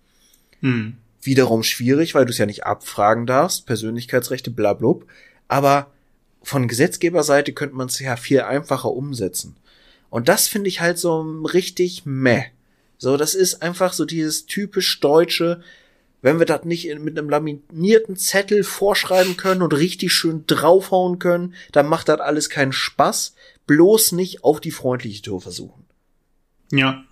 [0.60, 0.96] Hm.
[1.22, 4.94] Wiederum schwierig, weil du es ja nicht abfragen darfst, Persönlichkeitsrechte, bla, bla.
[5.48, 5.88] Aber
[6.42, 9.56] von Gesetzgeberseite könnte man es ja viel einfacher umsetzen.
[10.10, 12.44] Und das finde ich halt so richtig meh.
[12.98, 15.62] So, das ist einfach so dieses typisch deutsche,
[16.20, 21.54] wenn wir das nicht mit einem laminierten Zettel vorschreiben können und richtig schön draufhauen können,
[21.70, 23.34] dann macht das alles keinen Spaß.
[23.66, 25.84] Bloß nicht auf die freundliche Tour versuchen.
[26.72, 27.04] Ja.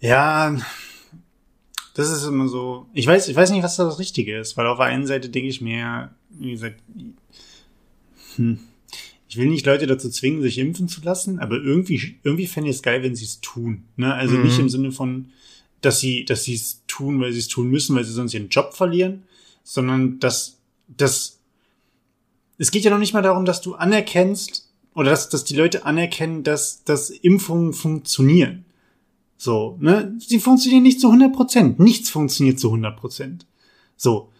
[0.00, 0.56] Ja,
[1.94, 2.86] das ist immer so.
[2.92, 5.28] Ich weiß, ich weiß nicht, was da das Richtige ist, weil auf der einen Seite
[5.28, 6.80] denke ich mir, wie gesagt,
[8.36, 8.58] hm,
[9.34, 12.76] ich will nicht Leute dazu zwingen, sich impfen zu lassen, aber irgendwie, irgendwie fände ich
[12.76, 13.82] es geil, wenn sie es tun.
[13.96, 14.14] Ne?
[14.14, 14.44] Also mhm.
[14.44, 15.32] nicht im Sinne von,
[15.80, 18.48] dass sie, dass sie es tun, weil sie es tun müssen, weil sie sonst ihren
[18.48, 19.24] Job verlieren,
[19.64, 21.40] sondern dass, dass,
[22.58, 25.84] es geht ja noch nicht mal darum, dass du anerkennst, oder dass, dass die Leute
[25.84, 28.64] anerkennen, dass, dass Impfungen funktionieren.
[29.36, 30.14] So, ne?
[30.20, 31.80] Sie funktionieren nicht zu 100 Prozent.
[31.80, 33.46] Nichts funktioniert zu 100 Prozent.
[33.96, 34.30] So.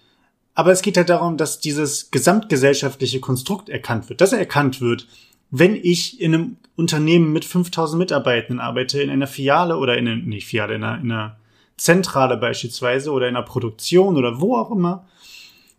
[0.55, 5.09] Aber es geht halt darum, dass dieses gesamtgesellschaftliche Konstrukt erkannt wird, dass er erkannt wird,
[5.51, 10.23] wenn ich in einem Unternehmen mit 5000 Mitarbeitenden arbeite, in einer Filiale oder in einer,
[10.23, 11.37] nicht Filiale, in einer, in einer
[11.77, 15.07] Zentrale beispielsweise oder in einer Produktion oder wo auch immer,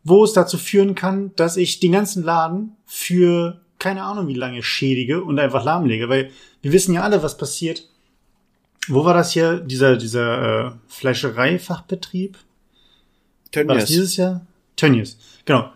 [0.03, 4.63] wo es dazu führen kann, dass ich den ganzen Laden für keine Ahnung wie lange
[4.63, 7.87] schädige und einfach lahmlege, weil wir wissen ja alle, was passiert.
[8.87, 12.37] Wo war das hier, dieser, dieser äh, Fleischereifachbetrieb?
[13.51, 13.67] Tönnies.
[13.67, 14.45] War das dieses Jahr?
[14.75, 15.71] Tönnies, genau.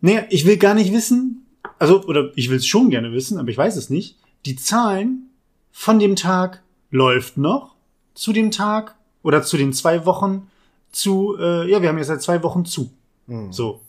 [0.00, 1.46] Nee, ich will gar nicht wissen,
[1.78, 4.16] also, oder ich will es schon gerne wissen, aber ich weiß es nicht.
[4.44, 5.30] Die Zahlen
[5.72, 7.74] von dem Tag läuft noch,
[8.14, 10.48] zu dem Tag oder zu den zwei Wochen
[10.90, 12.90] zu, äh, ja, wir haben ja seit zwei Wochen zu.
[13.26, 13.52] Mhm.
[13.52, 13.82] So.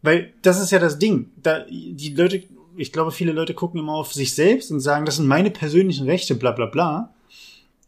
[0.00, 1.30] Weil das ist ja das Ding.
[1.42, 2.42] Da, die Leute,
[2.76, 6.06] ich glaube, viele Leute gucken immer auf sich selbst und sagen, das sind meine persönlichen
[6.06, 7.12] Rechte, bla bla bla.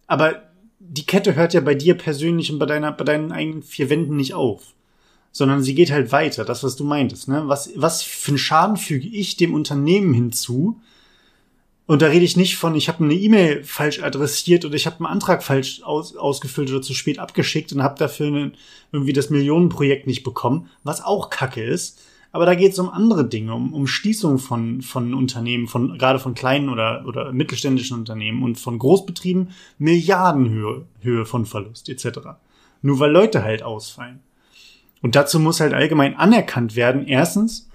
[0.06, 0.42] Aber
[0.78, 4.16] die Kette hört ja bei dir persönlich und bei deiner, bei deinen eigenen vier Wänden
[4.16, 4.74] nicht auf
[5.34, 7.26] sondern sie geht halt weiter, das, was du meintest.
[7.26, 7.42] Ne?
[7.46, 10.80] Was, was für einen Schaden füge ich dem Unternehmen hinzu?
[11.86, 14.98] Und da rede ich nicht von, ich habe eine E-Mail falsch adressiert oder ich habe
[14.98, 18.52] einen Antrag falsch aus, ausgefüllt oder zu spät abgeschickt und habe dafür eine,
[18.92, 22.00] irgendwie das Millionenprojekt nicht bekommen, was auch Kacke ist.
[22.30, 26.20] Aber da geht es um andere Dinge, um, um Schließung von, von Unternehmen, von gerade
[26.20, 32.20] von kleinen oder, oder mittelständischen Unternehmen und von Großbetrieben Milliardenhöhe Höhe von Verlust etc.
[32.82, 34.20] Nur weil Leute halt ausfallen.
[35.04, 37.68] Und dazu muss halt allgemein anerkannt werden, erstens,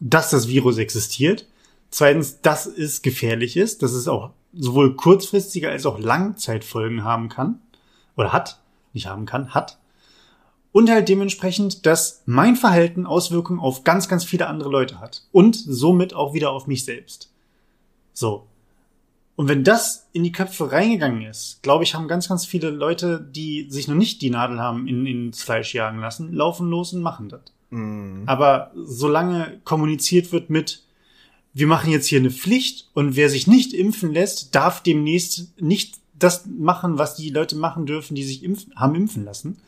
[0.00, 1.46] dass das Virus existiert.
[1.90, 7.60] Zweitens, dass es gefährlich ist, dass es auch sowohl kurzfristige als auch Langzeitfolgen haben kann.
[8.16, 8.58] Oder hat.
[8.94, 9.78] Nicht haben kann, hat.
[10.72, 15.24] Und halt dementsprechend, dass mein Verhalten Auswirkungen auf ganz, ganz viele andere Leute hat.
[15.32, 17.34] Und somit auch wieder auf mich selbst.
[18.14, 18.46] So.
[19.36, 23.20] Und wenn das in die Köpfe reingegangen ist, glaube ich, haben ganz, ganz viele Leute,
[23.20, 27.02] die sich noch nicht die Nadel haben in, ins Fleisch jagen lassen, laufen los und
[27.02, 27.42] machen das.
[27.68, 28.22] Mhm.
[28.26, 30.82] Aber solange kommuniziert wird mit,
[31.52, 35.96] wir machen jetzt hier eine Pflicht und wer sich nicht impfen lässt, darf demnächst nicht
[36.18, 39.58] das machen, was die Leute machen dürfen, die sich impfen, haben impfen lassen,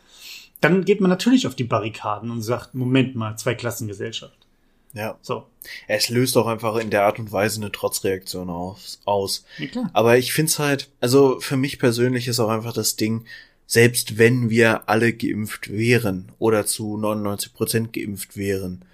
[0.63, 4.48] dann geht man natürlich auf die Barrikaden und sagt, Moment mal, Zweiklassengesellschaft.
[4.93, 5.19] Ja.
[5.23, 5.47] So.
[5.87, 9.01] Es löst auch einfach in der Art und Weise eine Trotzreaktion aus.
[9.05, 9.45] aus.
[9.59, 13.25] Ja, Aber ich find's halt, also für mich persönlich ist auch einfach das Ding,
[13.67, 18.85] selbst wenn wir alle geimpft wären oder zu 99 Prozent geimpft wären,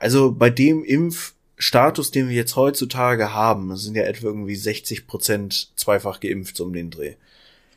[0.00, 5.70] also bei dem Impfstatus, den wir jetzt heutzutage haben, sind ja etwa irgendwie 60 Prozent
[5.76, 7.14] zweifach geimpft um den Dreh.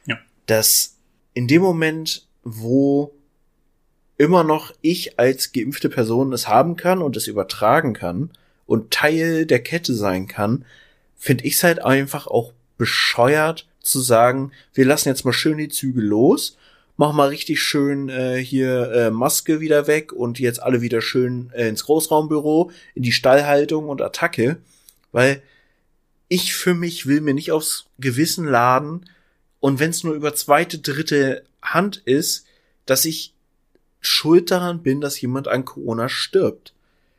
[0.06, 0.18] Ja.
[0.48, 0.98] Dass
[1.34, 3.14] in dem Moment, wo
[4.18, 8.32] immer noch ich als geimpfte Person es haben kann und es übertragen kann
[8.66, 10.66] und Teil der Kette sein kann,
[11.18, 15.70] finde ich es halt einfach auch bescheuert zu sagen, wir lassen jetzt mal schön die
[15.70, 16.58] Züge los,
[16.98, 21.52] machen mal richtig schön äh, hier äh, Maske wieder weg und jetzt alle wieder schön
[21.54, 24.58] äh, ins Großraumbüro, in die Stallhaltung und Attacke,
[25.12, 25.42] weil
[26.28, 29.06] ich für mich will mir nicht aufs Gewissen laden
[29.60, 32.46] und wenn es nur über zweite, dritte Hand ist,
[32.86, 33.35] dass ich
[34.06, 36.74] schuld daran bin, dass jemand an Corona stirbt.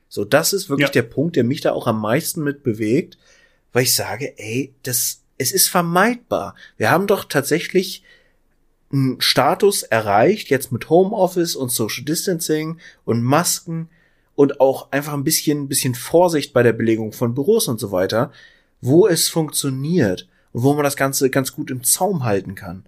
[0.09, 0.93] So, das ist wirklich ja.
[0.93, 3.19] der Punkt, der mich da auch am meisten mit bewegt,
[3.73, 6.55] weil ich sage, ey, das, es ist vermeidbar.
[6.77, 8.03] Wir haben doch tatsächlich
[8.93, 13.89] einen Status erreicht, jetzt mit Homeoffice und Social Distancing und Masken
[14.35, 18.33] und auch einfach ein bisschen, bisschen Vorsicht bei der Belegung von Büros und so weiter,
[18.81, 22.85] wo es funktioniert und wo man das Ganze ganz gut im Zaum halten kann.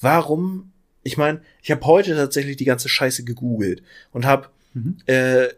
[0.00, 0.72] Warum
[1.04, 3.82] ich meine, ich habe heute tatsächlich die ganze Scheiße gegoogelt
[4.12, 4.96] und habe mhm.
[5.06, 5.48] äh,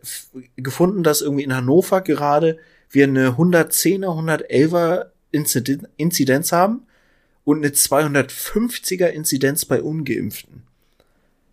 [0.57, 2.59] gefunden, dass irgendwie in Hannover gerade
[2.91, 6.87] wir eine 110er, 111er Inziden Inzidenz haben
[7.45, 10.63] und eine 250er Inzidenz bei Ungeimpften.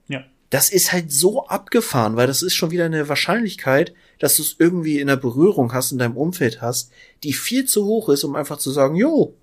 [0.08, 0.26] Ja.
[0.50, 4.56] Das ist halt so abgefahren, weil das ist schon wieder eine Wahrscheinlichkeit, dass du es
[4.58, 6.92] irgendwie in der Berührung hast, in deinem Umfeld hast,
[7.24, 9.36] die viel zu hoch ist, um einfach zu sagen, jo,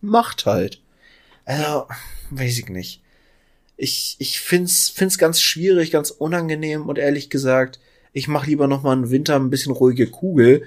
[0.00, 0.82] macht halt.
[1.44, 1.86] Also,
[2.30, 3.03] weiß ich nicht.
[3.76, 7.80] Ich, ich find's, find's ganz schwierig, ganz unangenehm und ehrlich gesagt,
[8.12, 10.64] ich mach lieber noch mal einen Winter ein bisschen ruhige Kugel,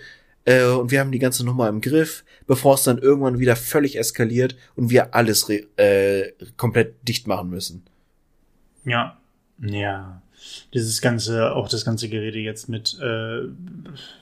[0.47, 3.99] äh, und wir haben die ganze Nummer im Griff, bevor es dann irgendwann wieder völlig
[3.99, 7.83] eskaliert und wir alles äh, komplett dicht machen müssen.
[8.85, 9.19] Ja,
[9.59, 10.21] ja.
[10.73, 13.41] Dieses ganze, auch das ganze Gerede jetzt mit, äh,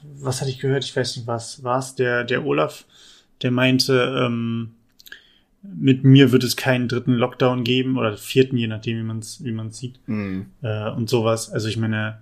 [0.02, 0.82] was hatte ich gehört?
[0.82, 1.94] Ich weiß nicht, was war's?
[1.94, 2.86] Der, der Olaf,
[3.42, 4.74] der meinte, ähm,
[5.74, 9.42] mit mir wird es keinen dritten Lockdown geben oder vierten, je nachdem, wie man es
[9.44, 10.00] wie man's sieht.
[10.06, 10.46] Mhm.
[10.62, 11.50] Äh, und sowas.
[11.50, 12.18] Also ich meine,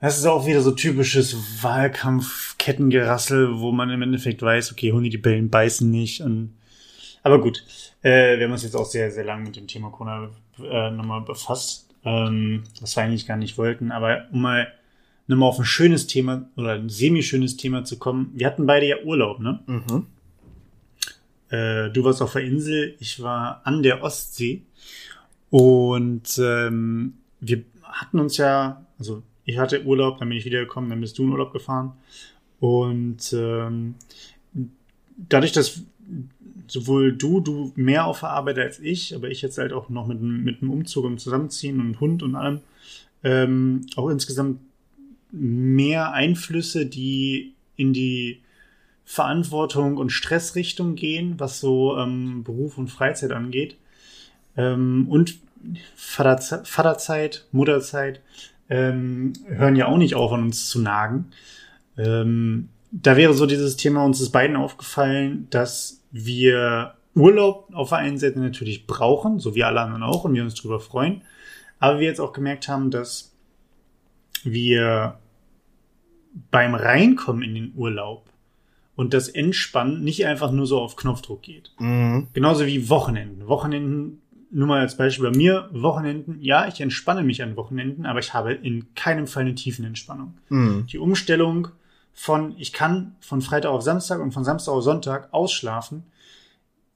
[0.00, 5.18] das ist auch wieder so typisches Wahlkampf-Kettengerassel, wo man im Endeffekt weiß, okay, Hunde, die
[5.18, 6.22] Bällen beißen nicht.
[6.22, 6.54] Und,
[7.22, 7.64] aber gut,
[8.02, 11.20] äh, wir haben uns jetzt auch sehr, sehr lange mit dem Thema Corona äh, nochmal
[11.20, 13.92] befasst, ähm, was wir eigentlich gar nicht wollten.
[13.92, 14.72] Aber um mal
[15.26, 18.96] nochmal auf ein schönes Thema oder ein semi-schönes Thema zu kommen, wir hatten beide ja
[19.04, 19.60] Urlaub, ne?
[19.66, 20.06] Mhm.
[21.50, 24.62] Äh, du warst auf der Insel, ich war an der Ostsee.
[25.50, 31.00] Und ähm, wir hatten uns ja, also ich hatte Urlaub, dann bin ich wiedergekommen, dann
[31.00, 31.92] bist du in Urlaub gefahren.
[32.60, 33.96] Und ähm,
[35.16, 35.82] dadurch, dass
[36.68, 40.06] sowohl du, du mehr auf der Arbeit als ich, aber ich jetzt halt auch noch
[40.06, 42.60] mit, mit dem Umzug und Zusammenziehen und Hund und allem,
[43.24, 44.60] ähm, auch insgesamt
[45.32, 48.40] mehr Einflüsse, die in die
[49.10, 53.76] Verantwortung und Stressrichtung gehen, was so ähm, Beruf und Freizeit angeht.
[54.56, 55.40] Ähm, und
[55.96, 58.20] Vaterze Vaterzeit, Mutterzeit,
[58.68, 61.32] ähm, hören ja auch nicht auf, an uns zu nagen.
[61.98, 67.98] Ähm, da wäre so dieses Thema uns ist beiden aufgefallen, dass wir Urlaub auf der
[67.98, 71.22] einen Seite natürlich brauchen, so wie alle anderen auch, und wir uns darüber freuen.
[71.80, 73.34] Aber wir jetzt auch gemerkt haben, dass
[74.44, 75.18] wir
[76.52, 78.29] beim Reinkommen in den Urlaub
[79.00, 81.72] und das Entspannen nicht einfach nur so auf Knopfdruck geht.
[81.78, 82.26] Mhm.
[82.34, 83.48] Genauso wie Wochenenden.
[83.48, 84.20] Wochenenden
[84.50, 88.34] nur mal als Beispiel bei mir, Wochenenden, ja, ich entspanne mich an Wochenenden, aber ich
[88.34, 90.34] habe in keinem Fall eine tiefen Entspannung.
[90.50, 90.86] Mhm.
[90.92, 91.68] Die Umstellung
[92.12, 96.02] von, ich kann von Freitag auf Samstag und von Samstag auf Sonntag ausschlafen,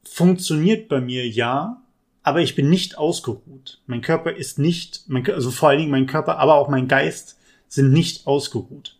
[0.06, 1.80] funktioniert bei mir ja,
[2.22, 3.80] aber ich bin nicht ausgeruht.
[3.86, 7.38] Mein Körper ist nicht, mein, also vor allen Dingen mein Körper, aber auch mein Geist
[7.66, 8.98] sind nicht ausgeruht.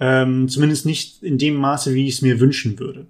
[0.00, 3.06] Ähm, zumindest nicht in dem Maße, wie ich es mir wünschen würde.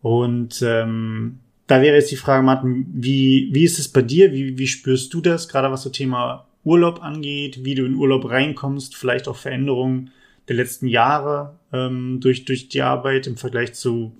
[0.00, 4.32] Und ähm, da wäre jetzt die Frage, Martin, wie, wie ist es bei dir?
[4.32, 8.28] Wie, wie spürst du das, gerade was so Thema Urlaub angeht, wie du in Urlaub
[8.28, 10.10] reinkommst, vielleicht auch Veränderungen
[10.48, 14.12] der letzten Jahre ähm, durch, durch die Arbeit im Vergleich zu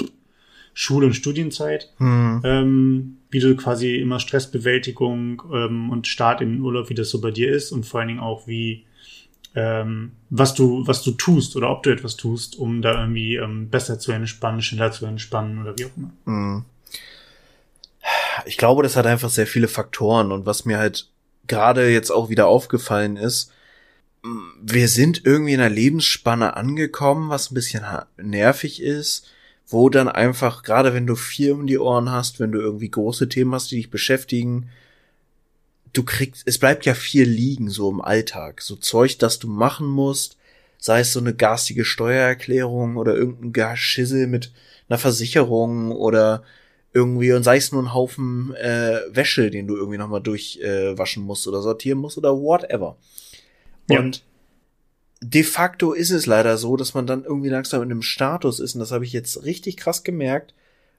[0.75, 2.41] Schule- und Studienzeit, mhm.
[2.45, 7.21] ähm, wie du quasi immer Stressbewältigung ähm, und Start in den Urlaub, wie das so
[7.21, 8.85] bei dir ist und vor allen Dingen auch wie
[9.59, 13.69] ähm, was du was du tust oder ob du etwas tust, um da irgendwie ähm,
[13.69, 16.11] besser zu entspannen, schneller zu entspannen oder wie auch immer.
[16.25, 16.65] Mhm
[18.47, 21.09] ich glaube, das hat einfach sehr viele Faktoren und was mir halt
[21.47, 23.53] gerade jetzt auch wieder aufgefallen ist,
[24.61, 27.85] wir sind irgendwie in einer Lebensspanne angekommen, was ein bisschen
[28.17, 29.27] nervig ist,
[29.67, 33.29] wo dann einfach, gerade wenn du viel um die Ohren hast, wenn du irgendwie große
[33.29, 34.71] Themen hast, die dich beschäftigen,
[35.99, 38.63] du kriegst, es bleibt ja viel liegen, so im Alltag.
[38.63, 40.37] So Zeug, das du machen musst,
[40.79, 44.53] sei es so eine garstige Steuererklärung oder irgendein Geschissel mit
[44.89, 46.45] einer Versicherung oder
[46.95, 51.27] irgendwie und sei es nur ein Haufen äh, Wäsche, den du irgendwie nochmal durchwaschen äh,
[51.27, 52.97] musst oder sortieren musst oder whatever.
[53.91, 53.99] Ja.
[53.99, 54.23] Und
[55.21, 58.75] de facto ist es leider so, dass man dann irgendwie langsam in einem Status ist,
[58.75, 60.55] und das habe ich jetzt richtig krass gemerkt,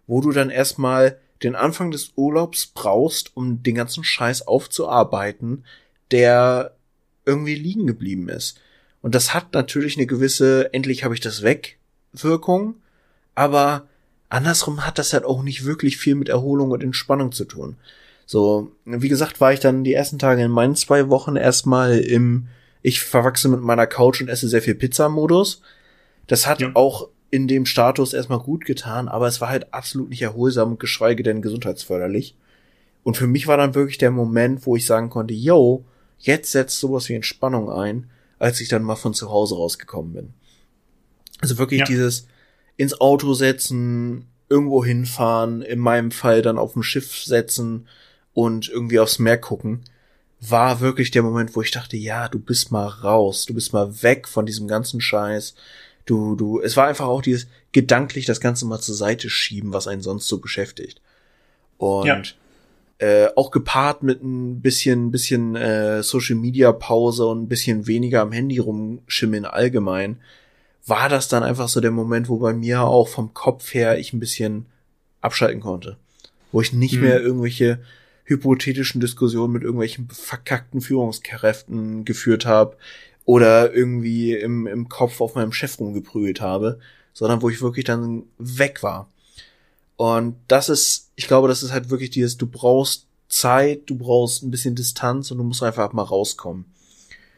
[0.07, 5.63] wo du dann erstmal den Anfang des Urlaubs brauchst, um den ganzen Scheiß aufzuarbeiten,
[6.11, 6.75] der
[7.25, 8.59] irgendwie liegen geblieben ist.
[9.01, 11.77] Und das hat natürlich eine gewisse, endlich habe ich das weg,
[12.11, 12.75] Wirkung,
[13.35, 13.87] aber
[14.29, 17.77] andersrum hat das halt auch nicht wirklich viel mit Erholung und Entspannung zu tun.
[18.25, 22.47] So, wie gesagt, war ich dann die ersten Tage in meinen zwei Wochen erstmal im
[22.81, 25.61] ich verwachse mit meiner Couch und esse sehr viel Pizza-Modus.
[26.27, 26.71] Das hat ja.
[26.75, 30.79] auch in dem Status erstmal gut getan, aber es war halt absolut nicht erholsam und
[30.79, 32.35] geschweige denn gesundheitsförderlich.
[33.03, 35.85] Und für mich war dann wirklich der Moment, wo ich sagen konnte, yo,
[36.17, 38.09] jetzt setzt sowas wie Entspannung ein,
[38.39, 40.33] als ich dann mal von zu Hause rausgekommen bin.
[41.39, 41.85] Also wirklich ja.
[41.85, 42.27] dieses,
[42.77, 47.87] ins Auto setzen, irgendwo hinfahren, in meinem Fall dann auf dem Schiff setzen
[48.33, 49.83] und irgendwie aufs Meer gucken.
[50.41, 54.01] war wirklich der Moment, wo ich dachte, ja, du bist mal raus, du bist mal
[54.01, 55.55] weg von diesem ganzen Scheiß.
[56.05, 59.87] Du, du, es war einfach auch dieses gedanklich das Ganze mal zur Seite schieben, was
[59.87, 61.01] einen sonst so beschäftigt.
[61.77, 62.21] Und ja.
[62.97, 68.21] äh, auch gepaart mit ein bisschen, bisschen äh, Social Media Pause und ein bisschen weniger
[68.21, 70.17] am Handy rumschimmeln allgemein,
[70.85, 74.13] war das dann einfach so der Moment, wo bei mir auch vom Kopf her ich
[74.13, 74.65] ein bisschen
[75.21, 75.97] abschalten konnte.
[76.51, 77.01] Wo ich nicht hm.
[77.01, 77.79] mehr irgendwelche
[78.25, 82.77] hypothetischen Diskussionen mit irgendwelchen verkackten Führungskräften geführt habe
[83.29, 86.79] oder irgendwie im, im Kopf auf meinem Chef rumgeprügelt habe,
[87.13, 89.07] sondern wo ich wirklich dann weg war.
[89.97, 94.41] Und das ist, ich glaube, das ist halt wirklich dieses, du brauchst Zeit, du brauchst
[94.41, 96.65] ein bisschen Distanz und du musst einfach mal rauskommen.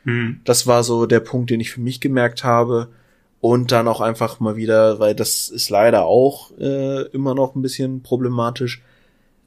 [0.05, 0.39] Hm.
[0.45, 2.87] Das war so der Punkt, den ich für mich gemerkt habe.
[3.41, 7.61] Und dann auch einfach mal wieder, weil das ist leider auch äh, immer noch ein
[7.61, 8.81] bisschen problematisch,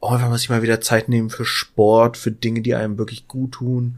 [0.01, 3.29] auch einfach mal sich mal wieder Zeit nehmen für Sport, für Dinge, die einem wirklich
[3.29, 3.97] gut tun.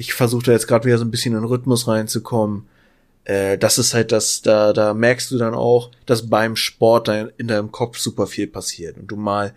[0.00, 2.66] Ich versuche da jetzt gerade wieder so ein bisschen in den Rhythmus reinzukommen.
[3.24, 7.30] Äh, das ist halt das, da, da merkst du dann auch, dass beim Sport dein,
[7.36, 9.52] in deinem Kopf super viel passiert und du mal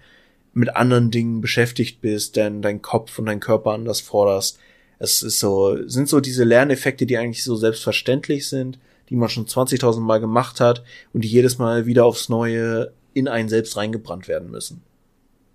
[0.54, 4.60] mit anderen Dingen beschäftigt bist, denn dein Kopf und dein Körper anders forderst.
[5.00, 8.80] Es ist so, sind so diese Lerneffekte, die eigentlich so selbstverständlich sind,
[9.10, 10.84] die man schon 20.000 Mal gemacht hat
[11.14, 14.82] und die jedes Mal wieder aufs Neue in einen selbst reingebrannt werden müssen.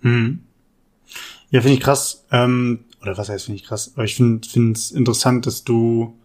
[0.01, 0.41] Hm.
[1.51, 2.25] Ja, finde ich krass.
[2.33, 3.93] Ähm, oder was heißt finde ich krass?
[3.95, 6.17] Aber ich finde es interessant, dass du,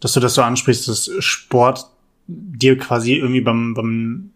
[0.00, 1.86] dass du das so ansprichst, dass Sport
[2.26, 4.30] dir quasi irgendwie beim, beim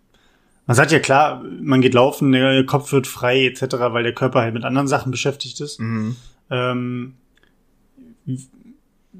[0.66, 4.40] man sagt ja klar, man geht laufen, der Kopf wird frei etc., weil der Körper
[4.40, 5.78] halt mit anderen Sachen beschäftigt ist.
[5.78, 6.16] Mhm.
[6.50, 7.14] Ähm,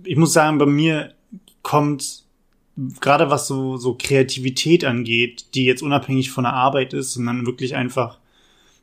[0.05, 1.15] ich muss sagen, bei mir
[1.63, 2.25] kommt
[3.01, 7.77] gerade was so so Kreativität angeht, die jetzt unabhängig von der Arbeit ist, sondern wirklich
[7.77, 8.19] einfach,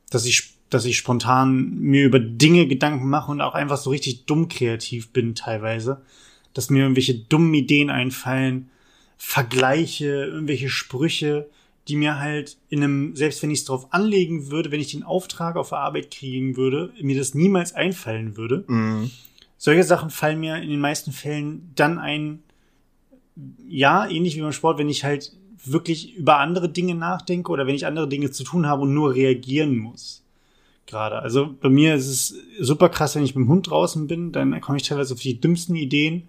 [0.10, 4.26] dass ich dass ich spontan mir über Dinge Gedanken mache und auch einfach so richtig
[4.26, 6.02] dumm kreativ bin teilweise.
[6.54, 8.70] Dass mir irgendwelche dummen Ideen einfallen,
[9.18, 11.50] Vergleiche, irgendwelche Sprüche,
[11.90, 15.04] die mir halt in einem, selbst wenn ich es drauf anlegen würde, wenn ich den
[15.04, 18.64] Auftrag auf der Arbeit kriegen würde, mir das niemals einfallen würde.
[18.68, 19.12] Mhm.
[19.58, 22.40] Solche Sachen fallen mir in den meisten Fällen dann ein,
[23.68, 25.34] ja, ähnlich wie beim Sport, wenn ich halt
[25.66, 29.14] wirklich über andere Dinge nachdenke oder wenn ich andere Dinge zu tun habe und nur
[29.14, 30.21] reagieren muss
[30.92, 31.20] gerade.
[31.20, 34.62] Also bei mir ist es super krass, wenn ich mit dem Hund draußen bin, dann
[34.62, 36.28] komme ich teilweise auf die dümmsten Ideen.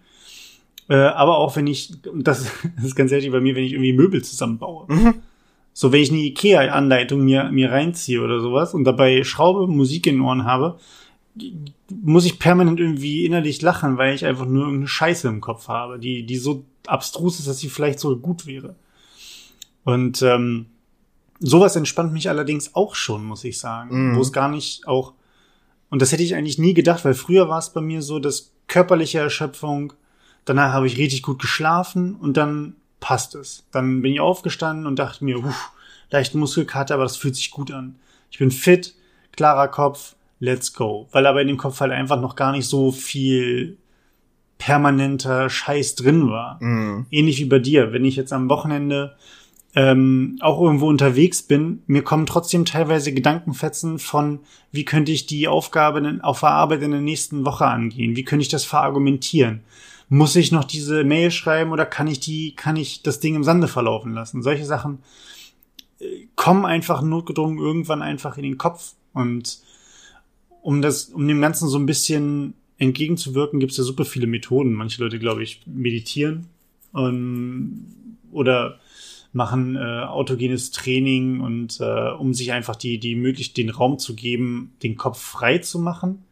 [0.89, 3.93] Äh, aber auch wenn ich, das, das ist ganz ehrlich bei mir, wenn ich irgendwie
[3.93, 4.87] Möbel zusammenbaue.
[4.89, 5.15] Mhm.
[5.75, 10.17] So, wenn ich eine Ikea-Anleitung mir, mir reinziehe oder sowas und dabei Schraube, Musik in
[10.17, 10.79] den Ohren habe,
[11.91, 15.99] muss ich permanent irgendwie innerlich lachen, weil ich einfach nur irgendeine Scheiße im Kopf habe,
[15.99, 18.75] die, die so abstrus ist, dass sie vielleicht so gut wäre.
[19.85, 20.67] Und ähm,
[21.45, 24.13] Sowas entspannt mich allerdings auch schon, muss ich sagen.
[24.13, 24.17] Mhm.
[24.17, 25.13] Wo es gar nicht auch,
[25.91, 28.53] und das hätte ich eigentlich nie gedacht, weil früher war es bei mir so, dass
[28.69, 29.93] körperliche Erschöpfung,
[30.45, 33.65] danach habe ich richtig gut geschlafen und dann passt es.
[33.73, 35.73] Dann bin ich aufgestanden und dachte mir, uff,
[36.11, 37.97] leicht Muskelkater, aber das fühlt sich gut an.
[38.31, 38.95] Ich bin fit,
[39.33, 41.09] klarer Kopf, let's go.
[41.11, 43.79] Weil aber in dem Kopf halt einfach noch gar nicht so viel
[44.59, 46.63] permanenter Scheiß drin war.
[46.63, 47.07] Mhm.
[47.11, 47.93] Ähnlich wie bei dir.
[47.93, 49.17] Wenn ich jetzt am Wochenende
[49.75, 55.49] ähm, auch irgendwo unterwegs bin, mir kommen trotzdem teilweise Gedankenfetzen von, wie könnte ich die
[55.49, 58.15] Aufgabe auf der Arbeit in der nächsten Woche angehen?
[58.15, 59.63] Wie könnte ich das verargumentieren?
[60.11, 63.45] Muss ich noch diese Mail schreiben oder kann ich die, kann ich das Ding im
[63.45, 64.43] Sande verlaufen lassen?
[64.43, 64.99] Solche Sachen
[66.01, 68.93] äh, kommen einfach notgedrungen irgendwann einfach in den Kopf.
[69.15, 69.61] Und
[70.61, 74.75] um das, um dem Ganzen so ein bisschen entgegenzuwirken, gibt es ja super viele Methoden.
[74.75, 76.49] Manche Leute, glaube ich, meditieren
[76.93, 77.87] und,
[78.33, 78.79] oder
[79.33, 84.15] machen äh, autogenes Training und äh, um sich einfach die, die möglich den Raum zu
[84.15, 86.25] geben, den Kopf frei zu machen.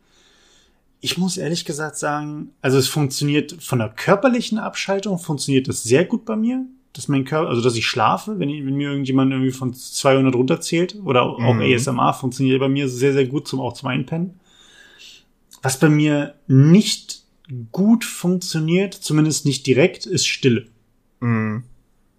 [1.01, 6.05] Ich muss ehrlich gesagt sagen, also es funktioniert von der körperlichen Abschaltung funktioniert das sehr
[6.05, 9.33] gut bei mir, dass mein Körper, also dass ich schlafe, wenn, ich, wenn mir irgendjemand
[9.33, 11.63] irgendwie von 200 runterzählt oder auch mhm.
[11.63, 14.41] ASMR funktioniert bei mir sehr, sehr gut zum, auch zum Einpennen.
[15.63, 17.23] Was bei mir nicht
[17.73, 20.67] gut funktioniert, zumindest nicht direkt, ist Stille.
[21.21, 21.65] Mhm.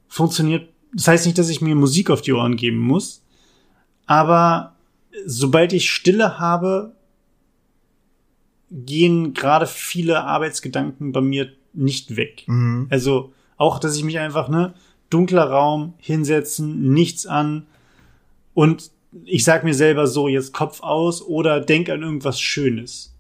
[0.08, 3.24] Funktioniert das heißt nicht, dass ich mir Musik auf die Ohren geben muss,
[4.06, 4.76] aber
[5.26, 6.94] sobald ich Stille habe,
[8.70, 12.44] gehen gerade viele Arbeitsgedanken bei mir nicht weg.
[12.48, 12.88] Mhm.
[12.90, 14.74] Also auch, dass ich mich einfach, ne,
[15.10, 17.68] dunkler Raum, hinsetzen, nichts an
[18.54, 18.92] und
[19.26, 23.14] ich sag mir selber so, jetzt Kopf aus oder denk an irgendwas Schönes.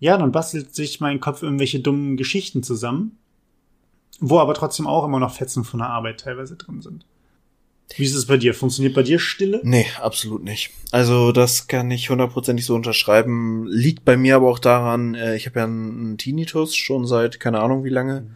[0.00, 3.17] Ja, dann bastelt sich mein Kopf irgendwelche dummen Geschichten zusammen
[4.20, 7.04] wo aber trotzdem auch immer noch Fetzen von der Arbeit teilweise drin sind.
[7.96, 8.54] Wie ist es bei dir?
[8.54, 9.60] Funktioniert bei dir Stille?
[9.64, 10.70] Nee, absolut nicht.
[10.92, 13.66] Also das kann ich hundertprozentig so unterschreiben.
[13.66, 17.60] Liegt bei mir aber auch daran, äh, ich habe ja einen Tinnitus schon seit keine
[17.60, 18.26] Ahnung wie lange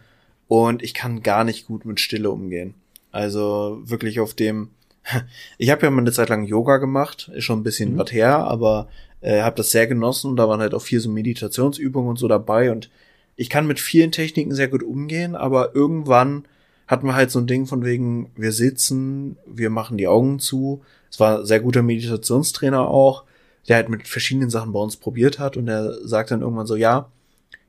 [0.48, 2.74] und ich kann gar nicht gut mit Stille umgehen.
[3.10, 4.70] Also wirklich auf dem.
[5.58, 7.98] Ich habe ja mal eine Zeit lang Yoga gemacht, ist schon ein bisschen mhm.
[7.98, 8.88] was her, aber
[9.20, 12.26] äh, habe das sehr genossen und da waren halt auch viel so Meditationsübungen und so
[12.26, 12.90] dabei und
[13.36, 16.44] ich kann mit vielen Techniken sehr gut umgehen, aber irgendwann
[16.86, 20.82] hatten wir halt so ein Ding von wegen, wir sitzen, wir machen die Augen zu.
[21.10, 23.24] Es war ein sehr guter Meditationstrainer auch,
[23.68, 26.76] der halt mit verschiedenen Sachen bei uns probiert hat und der sagt dann irgendwann so,
[26.76, 27.10] ja,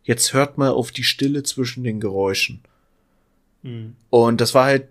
[0.03, 2.61] jetzt hört mal auf die Stille zwischen den Geräuschen.
[3.61, 3.95] Mhm.
[4.09, 4.89] Und das war halt,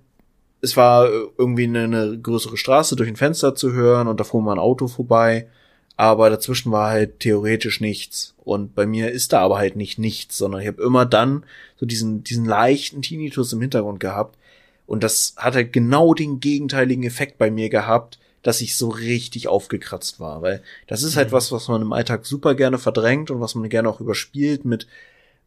[0.63, 4.43] es war irgendwie eine, eine, größere Straße durch ein Fenster zu hören und da fuhr
[4.43, 5.49] mal ein Auto vorbei
[5.97, 8.35] aber dazwischen war halt theoretisch nichts.
[8.45, 11.45] Und bei mir ist da aber halt nicht nichts, sondern ich habe immer dann
[11.77, 14.39] so diesen, diesen leichten Tinnitus im Hintergrund gehabt.
[14.87, 19.49] Und das hat halt genau den gegenteiligen Effekt bei mir gehabt, dass ich so richtig
[19.49, 20.43] aufgekratzt war.
[20.43, 21.33] Weil das ist halt mhm.
[21.33, 24.87] was, was man im Alltag super gerne verdrängt und was man gerne auch überspielt mit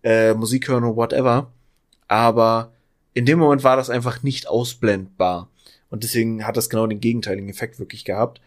[0.03, 1.51] äh, Musik hören und whatever.
[2.07, 2.71] Aber
[3.13, 5.49] in dem Moment war das einfach nicht ausblendbar.
[5.89, 8.41] Und deswegen hat das genau den gegenteiligen Effekt wirklich gehabt.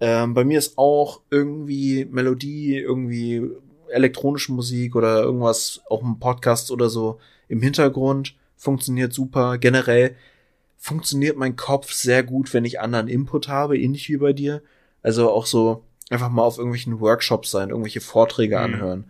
[0.00, 3.50] Ähm, bei mir ist auch irgendwie Melodie, irgendwie
[3.90, 9.58] elektronische Musik oder irgendwas, auch ein Podcast oder so im Hintergrund funktioniert super.
[9.58, 10.16] Generell
[10.78, 14.62] funktioniert mein Kopf sehr gut, wenn ich anderen Input habe, ähnlich wie bei dir.
[15.02, 18.64] Also auch so einfach mal auf irgendwelchen Workshops sein, irgendwelche Vorträge mhm.
[18.64, 19.04] anhören.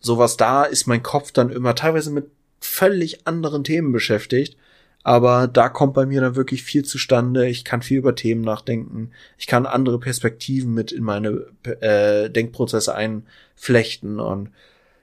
[0.00, 2.26] Sowas da ist mein Kopf dann immer teilweise mit
[2.60, 4.56] völlig anderen Themen beschäftigt
[5.04, 7.48] aber da kommt bei mir dann wirklich viel zustande.
[7.48, 9.10] Ich kann viel über Themen nachdenken.
[9.36, 11.46] Ich kann andere Perspektiven mit in meine
[11.80, 14.50] äh, Denkprozesse einflechten und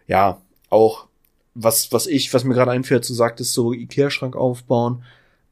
[0.07, 1.07] ja, auch
[1.53, 5.03] was, was ich, was mir gerade einfällt, so sagt, ist so Ikea-Schrank aufbauen.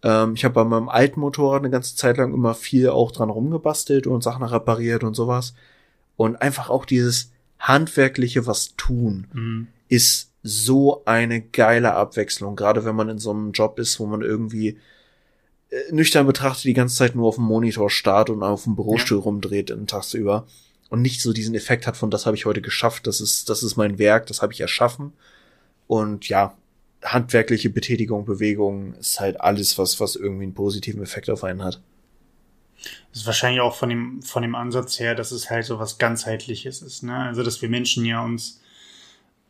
[0.04, 3.30] Ähm, ich habe bei meinem alten Motorrad eine ganze Zeit lang immer viel auch dran
[3.30, 5.54] rumgebastelt und Sachen repariert und sowas.
[6.16, 9.68] Und einfach auch dieses handwerkliche was tun mhm.
[9.90, 14.22] ist so eine geile Abwechslung, gerade wenn man in so einem Job ist, wo man
[14.22, 14.78] irgendwie
[15.70, 19.18] äh, nüchtern betrachtet die ganze Zeit nur auf dem Monitor starrt und auf dem Bürostuhl
[19.18, 19.24] ja.
[19.24, 20.48] rumdreht in tagsüber
[20.90, 23.62] und nicht so diesen Effekt hat von das habe ich heute geschafft, das ist das
[23.62, 25.12] ist mein Werk, das habe ich erschaffen
[25.88, 26.56] und ja,
[27.04, 31.82] handwerkliche Betätigung, Bewegung ist halt alles was was irgendwie einen positiven Effekt auf einen hat.
[33.12, 35.98] Das ist wahrscheinlich auch von dem von dem Ansatz her, dass es halt so was
[35.98, 37.18] ganzheitliches ist, ne?
[37.18, 38.62] Also dass wir Menschen ja uns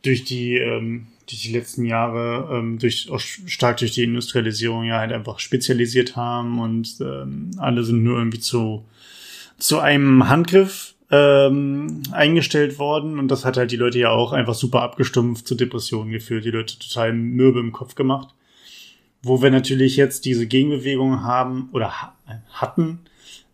[0.02, 4.98] durch die, ähm, durch die letzten Jahre, ähm, durch, auch stark durch die Industrialisierung ja
[4.98, 8.84] halt einfach spezialisiert haben und ähm, alle sind nur irgendwie zu,
[9.58, 14.54] zu einem Handgriff ähm, eingestellt worden und das hat halt die Leute ja auch einfach
[14.54, 18.34] super abgestumpft zu Depressionen geführt, die Leute total mürbe im Kopf gemacht.
[19.20, 22.14] Wo wir natürlich jetzt diese Gegenbewegung haben oder
[22.52, 23.00] hatten,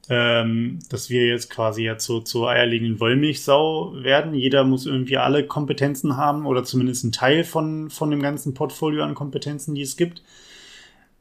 [0.08, 4.34] ähm, dass wir jetzt quasi jetzt so zur eierlegenden Wollmilchsau werden.
[4.34, 9.02] Jeder muss irgendwie alle Kompetenzen haben oder zumindest einen Teil von, von dem ganzen Portfolio
[9.02, 10.22] an Kompetenzen, die es gibt.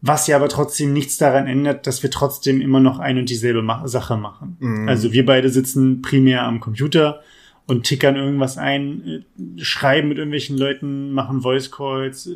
[0.02, 3.66] Was ja aber trotzdem nichts daran ändert, dass wir trotzdem immer noch ein und dieselbe
[3.86, 4.58] Sache machen.
[4.60, 4.90] Mhm.
[4.90, 7.22] Also wir beide sitzen primär am Computer
[7.66, 12.36] und tickern irgendwas ein, äh, schreiben mit irgendwelchen Leuten, machen Voice Calls, äh,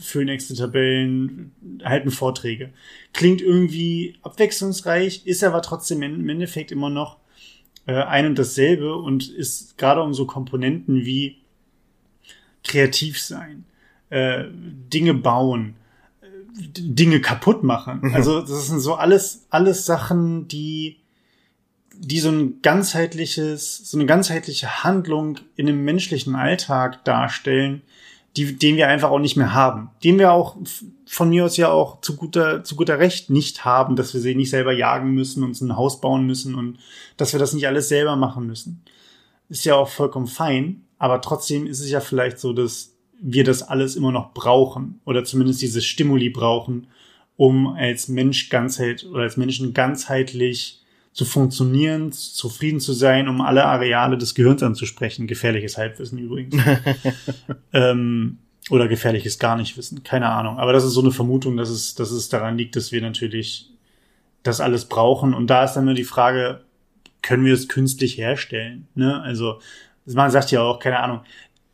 [0.00, 1.52] füllen extra Tabellen,
[1.82, 2.70] halten Vorträge.
[3.12, 7.16] Klingt irgendwie abwechslungsreich, ist aber trotzdem im Endeffekt immer noch
[7.86, 11.38] äh, ein und dasselbe und ist gerade um so Komponenten wie
[12.64, 13.64] kreativ sein,
[14.08, 15.74] Dinge bauen,
[16.56, 18.00] Dinge kaputt machen.
[18.02, 18.14] Mhm.
[18.14, 20.98] Also das sind so alles, alles Sachen, die
[21.98, 27.82] die so ein ganzheitliches, so eine ganzheitliche Handlung in dem menschlichen Alltag darstellen,
[28.36, 29.90] die, den wir einfach auch nicht mehr haben.
[30.04, 30.56] Den wir auch
[31.06, 34.34] von mir aus ja auch zu guter, zu guter Recht nicht haben, dass wir sie
[34.34, 36.78] nicht selber jagen müssen, uns ein Haus bauen müssen und
[37.16, 38.82] dass wir das nicht alles selber machen müssen.
[39.48, 43.62] Ist ja auch vollkommen fein, aber trotzdem ist es ja vielleicht so, dass wir das
[43.62, 46.88] alles immer noch brauchen oder zumindest diese Stimuli brauchen,
[47.36, 50.82] um als Mensch ganzheit oder als Menschen ganzheitlich
[51.16, 55.26] zu funktionieren, zufrieden zu sein, um alle Areale des Gehirns anzusprechen.
[55.26, 56.62] Gefährliches Halbwissen übrigens.
[57.72, 58.36] ähm,
[58.68, 60.02] oder gefährliches gar nicht wissen.
[60.02, 60.58] Keine Ahnung.
[60.58, 63.70] Aber das ist so eine Vermutung, dass es, dass es daran liegt, dass wir natürlich
[64.42, 65.32] das alles brauchen.
[65.32, 66.60] Und da ist dann nur die Frage,
[67.22, 68.86] können wir es künstlich herstellen?
[68.94, 69.18] Ne?
[69.22, 69.60] Also,
[70.04, 71.20] man sagt ja auch, keine Ahnung,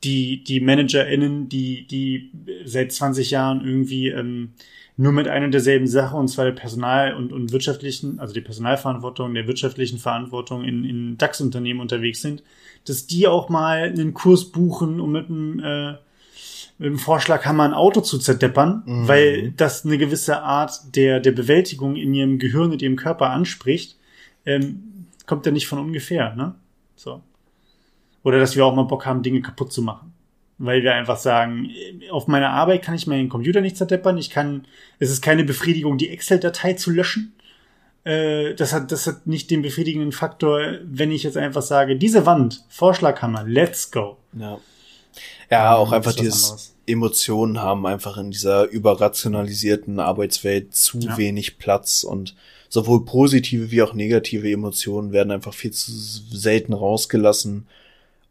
[0.05, 2.31] die, die ManagerInnen, die, die
[2.65, 4.53] seit 20 Jahren irgendwie ähm,
[5.03, 9.35] nur mit einer derselben Sache, und zwar der Personal- und, und wirtschaftlichen, also die Personalverantwortung,
[9.35, 12.45] der wirtschaftlichen Verantwortung in, in DAX-Unternehmen unterwegs sind,
[12.87, 15.91] dass die auch mal einen Kurs buchen, um mit einem, äh,
[16.79, 19.09] mit dem Vorschlaghammer ein Auto zu zerdeppern, Mhm.
[19.09, 23.97] weil das eine gewisse Art der, der Bewältigung in ihrem Gehirn und ihrem Körper anspricht,
[24.47, 26.55] ähm, kommt ja nicht von ungefähr, ne?
[26.95, 27.21] So.
[28.23, 30.12] Oder dass wir auch mal Bock haben, Dinge kaputt zu machen.
[30.65, 31.71] Weil wir einfach sagen,
[32.13, 34.65] auf meiner Arbeit kann ich meinen Computer nicht zerdeppern, ich kann,
[35.01, 37.35] es ist keine Befriedigung, die Excel-Datei zu löschen.
[38.05, 42.27] Äh, das hat, das hat nicht den befriedigenden Faktor, wenn ich jetzt einfach sage, diese
[42.27, 44.19] Wand, Vorschlaghammer, let's go.
[44.39, 44.61] Ja.
[45.51, 46.77] Ja, auch einfach dieses anderes.
[46.87, 51.19] Emotionen haben einfach in dieser überrationalisierten Arbeitswelt zu Ja.
[51.19, 52.37] wenig Platz und
[52.69, 57.67] sowohl positive wie auch negative Emotionen werden einfach viel zu selten rausgelassen.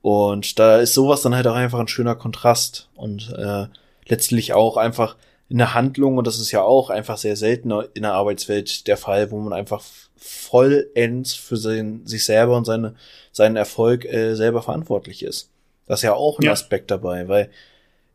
[0.02, 3.68] Und da ist sowas dann halt auch einfach ein schöner Kontrast und äh,
[4.08, 5.16] letztlich auch einfach
[5.48, 8.98] in der Handlung, und das ist ja auch einfach sehr selten in der Arbeitswelt der
[8.98, 9.84] Fall, wo man einfach
[10.16, 12.96] vollends für sein, sich selber und seine,
[13.32, 15.50] seinen Erfolg äh, selber verantwortlich ist.
[15.88, 16.52] Das ist ja auch ein Ja.
[16.54, 17.50] Aspekt dabei, weil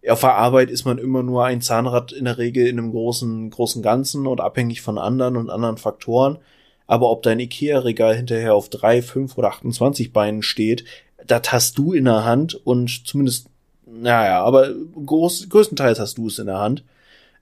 [0.08, 3.50] auf der Arbeit ist man immer nur ein Zahnrad in der Regel in einem großen,
[3.50, 6.38] großen Ganzen und abhängig von anderen und anderen Faktoren.
[6.86, 10.84] Aber ob dein Ikea-Regal hinterher auf drei, fünf oder 28 Beinen steht,
[11.24, 13.48] das hast du in der Hand und zumindest,
[13.86, 16.84] naja, aber groß, größtenteils hast du es in der Hand.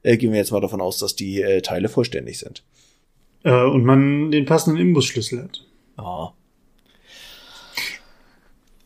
[0.02, 2.62] Äh, gehen wir jetzt mal davon aus, dass die äh, Teile vollständig sind.
[3.42, 5.64] Äh, und man den passenden Imbusschlüssel hat.
[5.96, 6.32] Ah.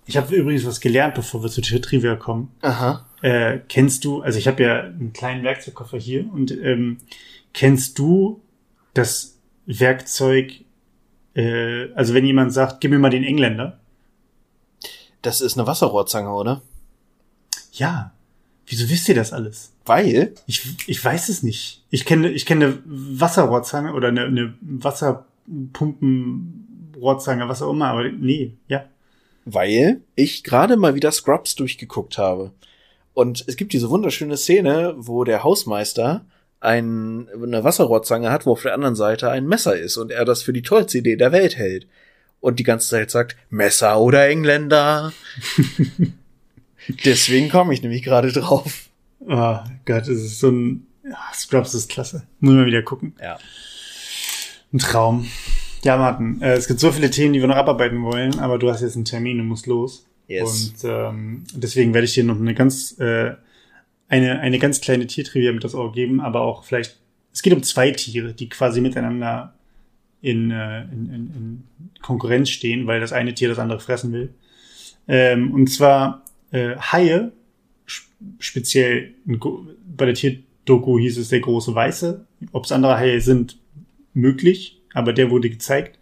[0.07, 2.51] Ich habe übrigens was gelernt, bevor wir zu Tri- Trivia kommen.
[2.63, 3.05] Aha.
[3.21, 6.99] Äh, kennst du, also ich habe ja einen kleinen Werkzeugkoffer hier und ähm,
[7.53, 8.41] kennst du
[8.95, 10.53] das Werkzeug,
[11.35, 13.81] äh, also wenn jemand sagt, gib mir mal den Engländer.
[15.29, 16.63] Das ist eine Wasserrohrzange, oder?
[17.73, 18.15] Ja.
[18.67, 19.73] Wieso wisst ihr das alles?
[19.85, 21.85] Weil, Ich, ich weiß es nicht.
[21.91, 28.55] Ich kenne ich kenne eine Wasserrohrzange oder eine, eine Wasserpumpenrohrzange, was auch immer, aber nee,
[28.69, 28.87] ja.
[29.45, 32.53] weil ich gerade mal wieder Scrubs durchgeguckt habe.
[33.13, 36.25] Und es gibt diese wunderschöne Szene, wo der Hausmeister
[36.61, 40.43] ein, eine Wasserrohrzange hat, wo auf der anderen Seite ein Messer ist und er das
[40.43, 41.87] für die tollste Idee der Welt hält.
[42.41, 45.13] Und die ganze Zeit sagt, Messer oder Engländer.
[47.05, 48.89] Deswegen komme ich nämlich gerade drauf.
[49.21, 52.27] Oh Gott, es ist so ein ja, Scrubs ist klasse.
[52.41, 53.15] Muss mal wieder gucken.
[53.21, 53.39] Ja.
[54.73, 55.27] Ein Traum.
[55.83, 58.71] Ja, Martin, äh, es gibt so viele Themen, die wir noch abarbeiten wollen, aber du
[58.71, 60.07] hast jetzt einen Termin und musst los.
[60.27, 60.75] Yes.
[60.83, 63.35] Und ähm, deswegen werde ich dir noch eine ganz äh,
[64.09, 66.99] eine eine ganz kleine Tiertrivia mit das Ohr geben, aber auch vielleicht
[67.33, 69.55] es geht um zwei Tiere, die quasi miteinander
[70.21, 71.63] in, äh, in, in, in
[72.03, 74.35] Konkurrenz stehen, weil das eine Tier das andere fressen will.
[75.07, 77.33] Ähm, und zwar äh, Haie,
[77.87, 82.27] sp- speziell bei der Tierdoku hieß es der große Weiße.
[82.53, 83.59] Ob es andere Haie sind,
[84.15, 85.99] möglich, aber der wurde gezeigt.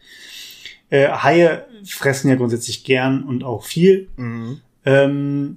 [0.88, 4.08] Äh, Haie fressen ja grundsätzlich gern und auch viel.
[4.16, 4.60] Mhm.
[4.84, 5.56] Ähm,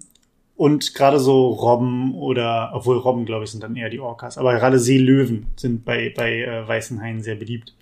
[0.55, 4.53] und gerade so Robben oder, obwohl Robben, glaube ich, sind dann eher die Orcas, aber
[4.55, 7.73] gerade Seelöwen sind bei, bei äh, weißen Haien sehr beliebt.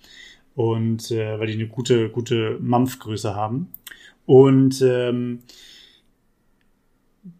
[0.58, 3.68] Und äh, weil die eine gute, gute Mampfgröße haben.
[4.26, 5.44] Und ähm,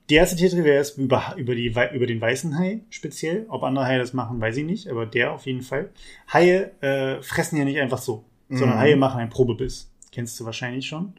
[0.09, 3.47] die erste Tiertrivia ist über, über, die, über den weißen Hai speziell.
[3.49, 5.91] Ob andere Haie das machen, weiß ich nicht, aber der auf jeden Fall.
[6.33, 8.83] Haie äh, fressen ja nicht einfach so, sondern Mhm.
[8.83, 9.91] Haie machen einen Probebiss.
[10.13, 11.15] Kennst du wahrscheinlich schon.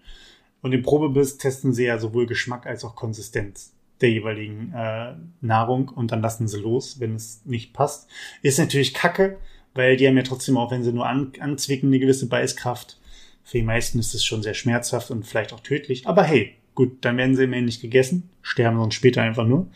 [0.61, 5.89] Und im Probebiss testen sie ja sowohl Geschmack als auch Konsistenz der jeweiligen äh, Nahrung
[5.89, 8.09] und dann lassen sie los, wenn es nicht passt.
[8.41, 9.37] Ist natürlich kacke,
[9.79, 12.97] weil die haben ja trotzdem auch, wenn sie nur an, anzwicken, eine gewisse Beißkraft.
[13.43, 16.05] Für die meisten ist es schon sehr schmerzhaft und vielleicht auch tödlich.
[16.05, 19.67] Aber hey, gut, dann werden sie immerhin nicht gegessen, sterben sonst später einfach nur.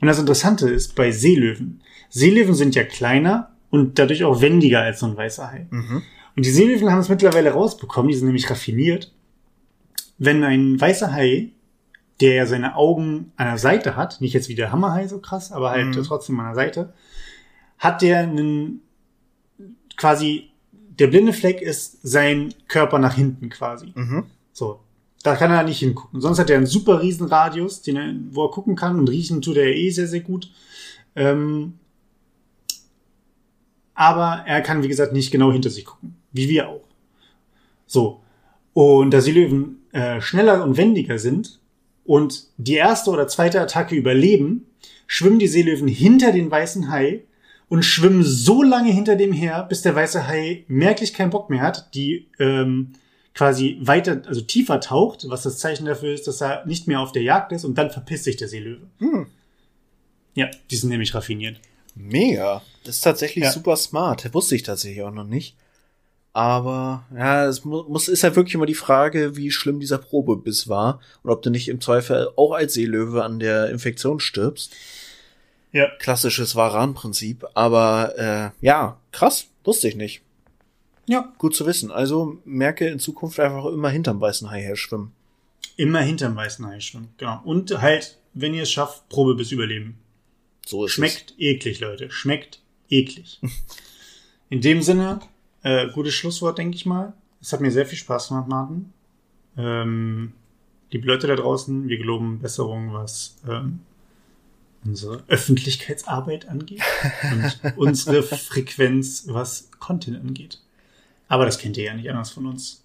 [0.00, 1.82] Und das Interessante ist bei Seelöwen.
[2.08, 5.66] Seelöwen sind ja kleiner und dadurch auch wendiger als so ein weißer Hai.
[5.70, 6.02] Mhm.
[6.34, 9.12] Und die Seelöwen haben es mittlerweile rausbekommen, die sind nämlich raffiniert.
[10.18, 11.50] Wenn ein weißer Hai,
[12.20, 15.52] der ja seine Augen an der Seite hat, nicht jetzt wie der Hammerhai so krass,
[15.52, 16.02] aber halt Mhm.
[16.04, 16.92] trotzdem an der Seite,
[17.78, 18.80] hat der einen
[20.02, 23.92] quasi, der blinde Fleck ist sein Körper nach hinten quasi.
[23.94, 24.24] Mhm.
[24.52, 24.80] So.
[25.22, 26.20] Da kann er nicht hingucken.
[26.20, 29.40] Sonst hat er einen super riesen Radius, den er, wo er gucken kann und riechen
[29.40, 30.50] tut er eh sehr, sehr gut.
[31.14, 31.74] Ähm,
[33.94, 36.16] aber er kann, wie gesagt, nicht genau hinter sich gucken.
[36.32, 36.88] Wie wir auch.
[37.86, 38.20] So.
[38.72, 41.60] Und da Seelöwen äh, schneller und wendiger sind
[42.02, 44.66] und die erste oder zweite Attacke überleben,
[45.06, 47.22] schwimmen die Seelöwen hinter den weißen Hai
[47.72, 51.62] und schwimmen so lange hinter dem her, bis der weiße Hai merklich keinen Bock mehr
[51.62, 52.92] hat, die ähm,
[53.34, 57.12] quasi weiter, also tiefer taucht, was das Zeichen dafür ist, dass er nicht mehr auf
[57.12, 58.86] der Jagd ist und dann verpisst sich der Seelöwe.
[58.98, 59.26] Hm.
[60.34, 61.60] Ja, die sind nämlich raffiniert.
[61.94, 62.60] Mega.
[62.84, 63.52] Das ist tatsächlich Ja.
[63.52, 64.34] super smart.
[64.34, 65.56] Wusste ich tatsächlich auch noch nicht.
[66.34, 70.68] Aber ja, es mu- muss ist ja wirklich immer die Frage, wie schlimm dieser Probebiss
[70.68, 74.72] war und ob du nicht im Zweifel auch als Seelöwe an der Infektion stirbst.
[75.72, 75.88] Ja.
[75.98, 77.46] Klassisches Varan-Prinzip.
[77.54, 80.22] Aber äh, ja, krass, wusste ich nicht.
[81.06, 81.32] Ja.
[81.38, 81.90] Gut zu wissen.
[81.90, 85.12] Also merke in Zukunft einfach immer hinterm weißen Hai her schwimmen.
[85.76, 87.08] Immer hinterm weißen Hai schwimmen.
[87.16, 87.40] Genau.
[87.44, 89.98] Und halt, wenn ihr es schafft, Probe bis Überleben.
[90.66, 92.10] So ist Schmeckt eklig, Leute.
[92.10, 93.40] Schmeckt eklig.
[94.50, 95.20] In dem Sinne,
[95.62, 97.14] äh, gutes Schlusswort, denke ich mal.
[97.40, 98.92] Es hat mir sehr viel Spaß gemacht, Martin.
[99.56, 100.34] Ähm,
[100.90, 103.80] liebe Leute da draußen, wir geloben Besserung, was ähm,
[104.84, 106.82] unsere Öffentlichkeitsarbeit angeht
[107.32, 110.60] und unsere Frequenz, was Content angeht.
[111.28, 112.82] Aber das kennt ihr ja nicht anders von uns.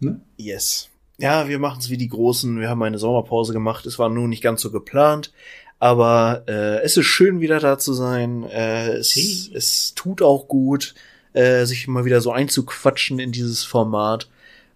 [0.00, 0.20] Ne?
[0.36, 0.44] es.
[0.44, 0.88] Yes.
[1.18, 2.58] Ja, wir machen es wie die Großen.
[2.58, 3.86] Wir haben eine Sommerpause gemacht.
[3.86, 5.32] Es war nun nicht ganz so geplant.
[5.78, 8.44] Aber äh, es ist schön, wieder da zu sein.
[8.44, 9.52] Äh, es, Sie.
[9.54, 10.94] es tut auch gut,
[11.32, 14.28] äh, sich mal wieder so einzuquatschen in dieses Format.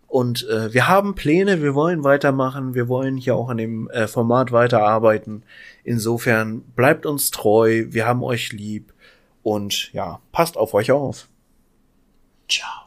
[0.08, 4.08] Und äh, wir haben Pläne, wir wollen weitermachen, wir wollen hier auch an dem äh,
[4.08, 5.42] Format weiterarbeiten.
[5.84, 8.94] Insofern bleibt uns treu, wir haben euch lieb
[9.42, 11.28] und ja, passt auf euch auf.
[12.48, 12.70] Ciao.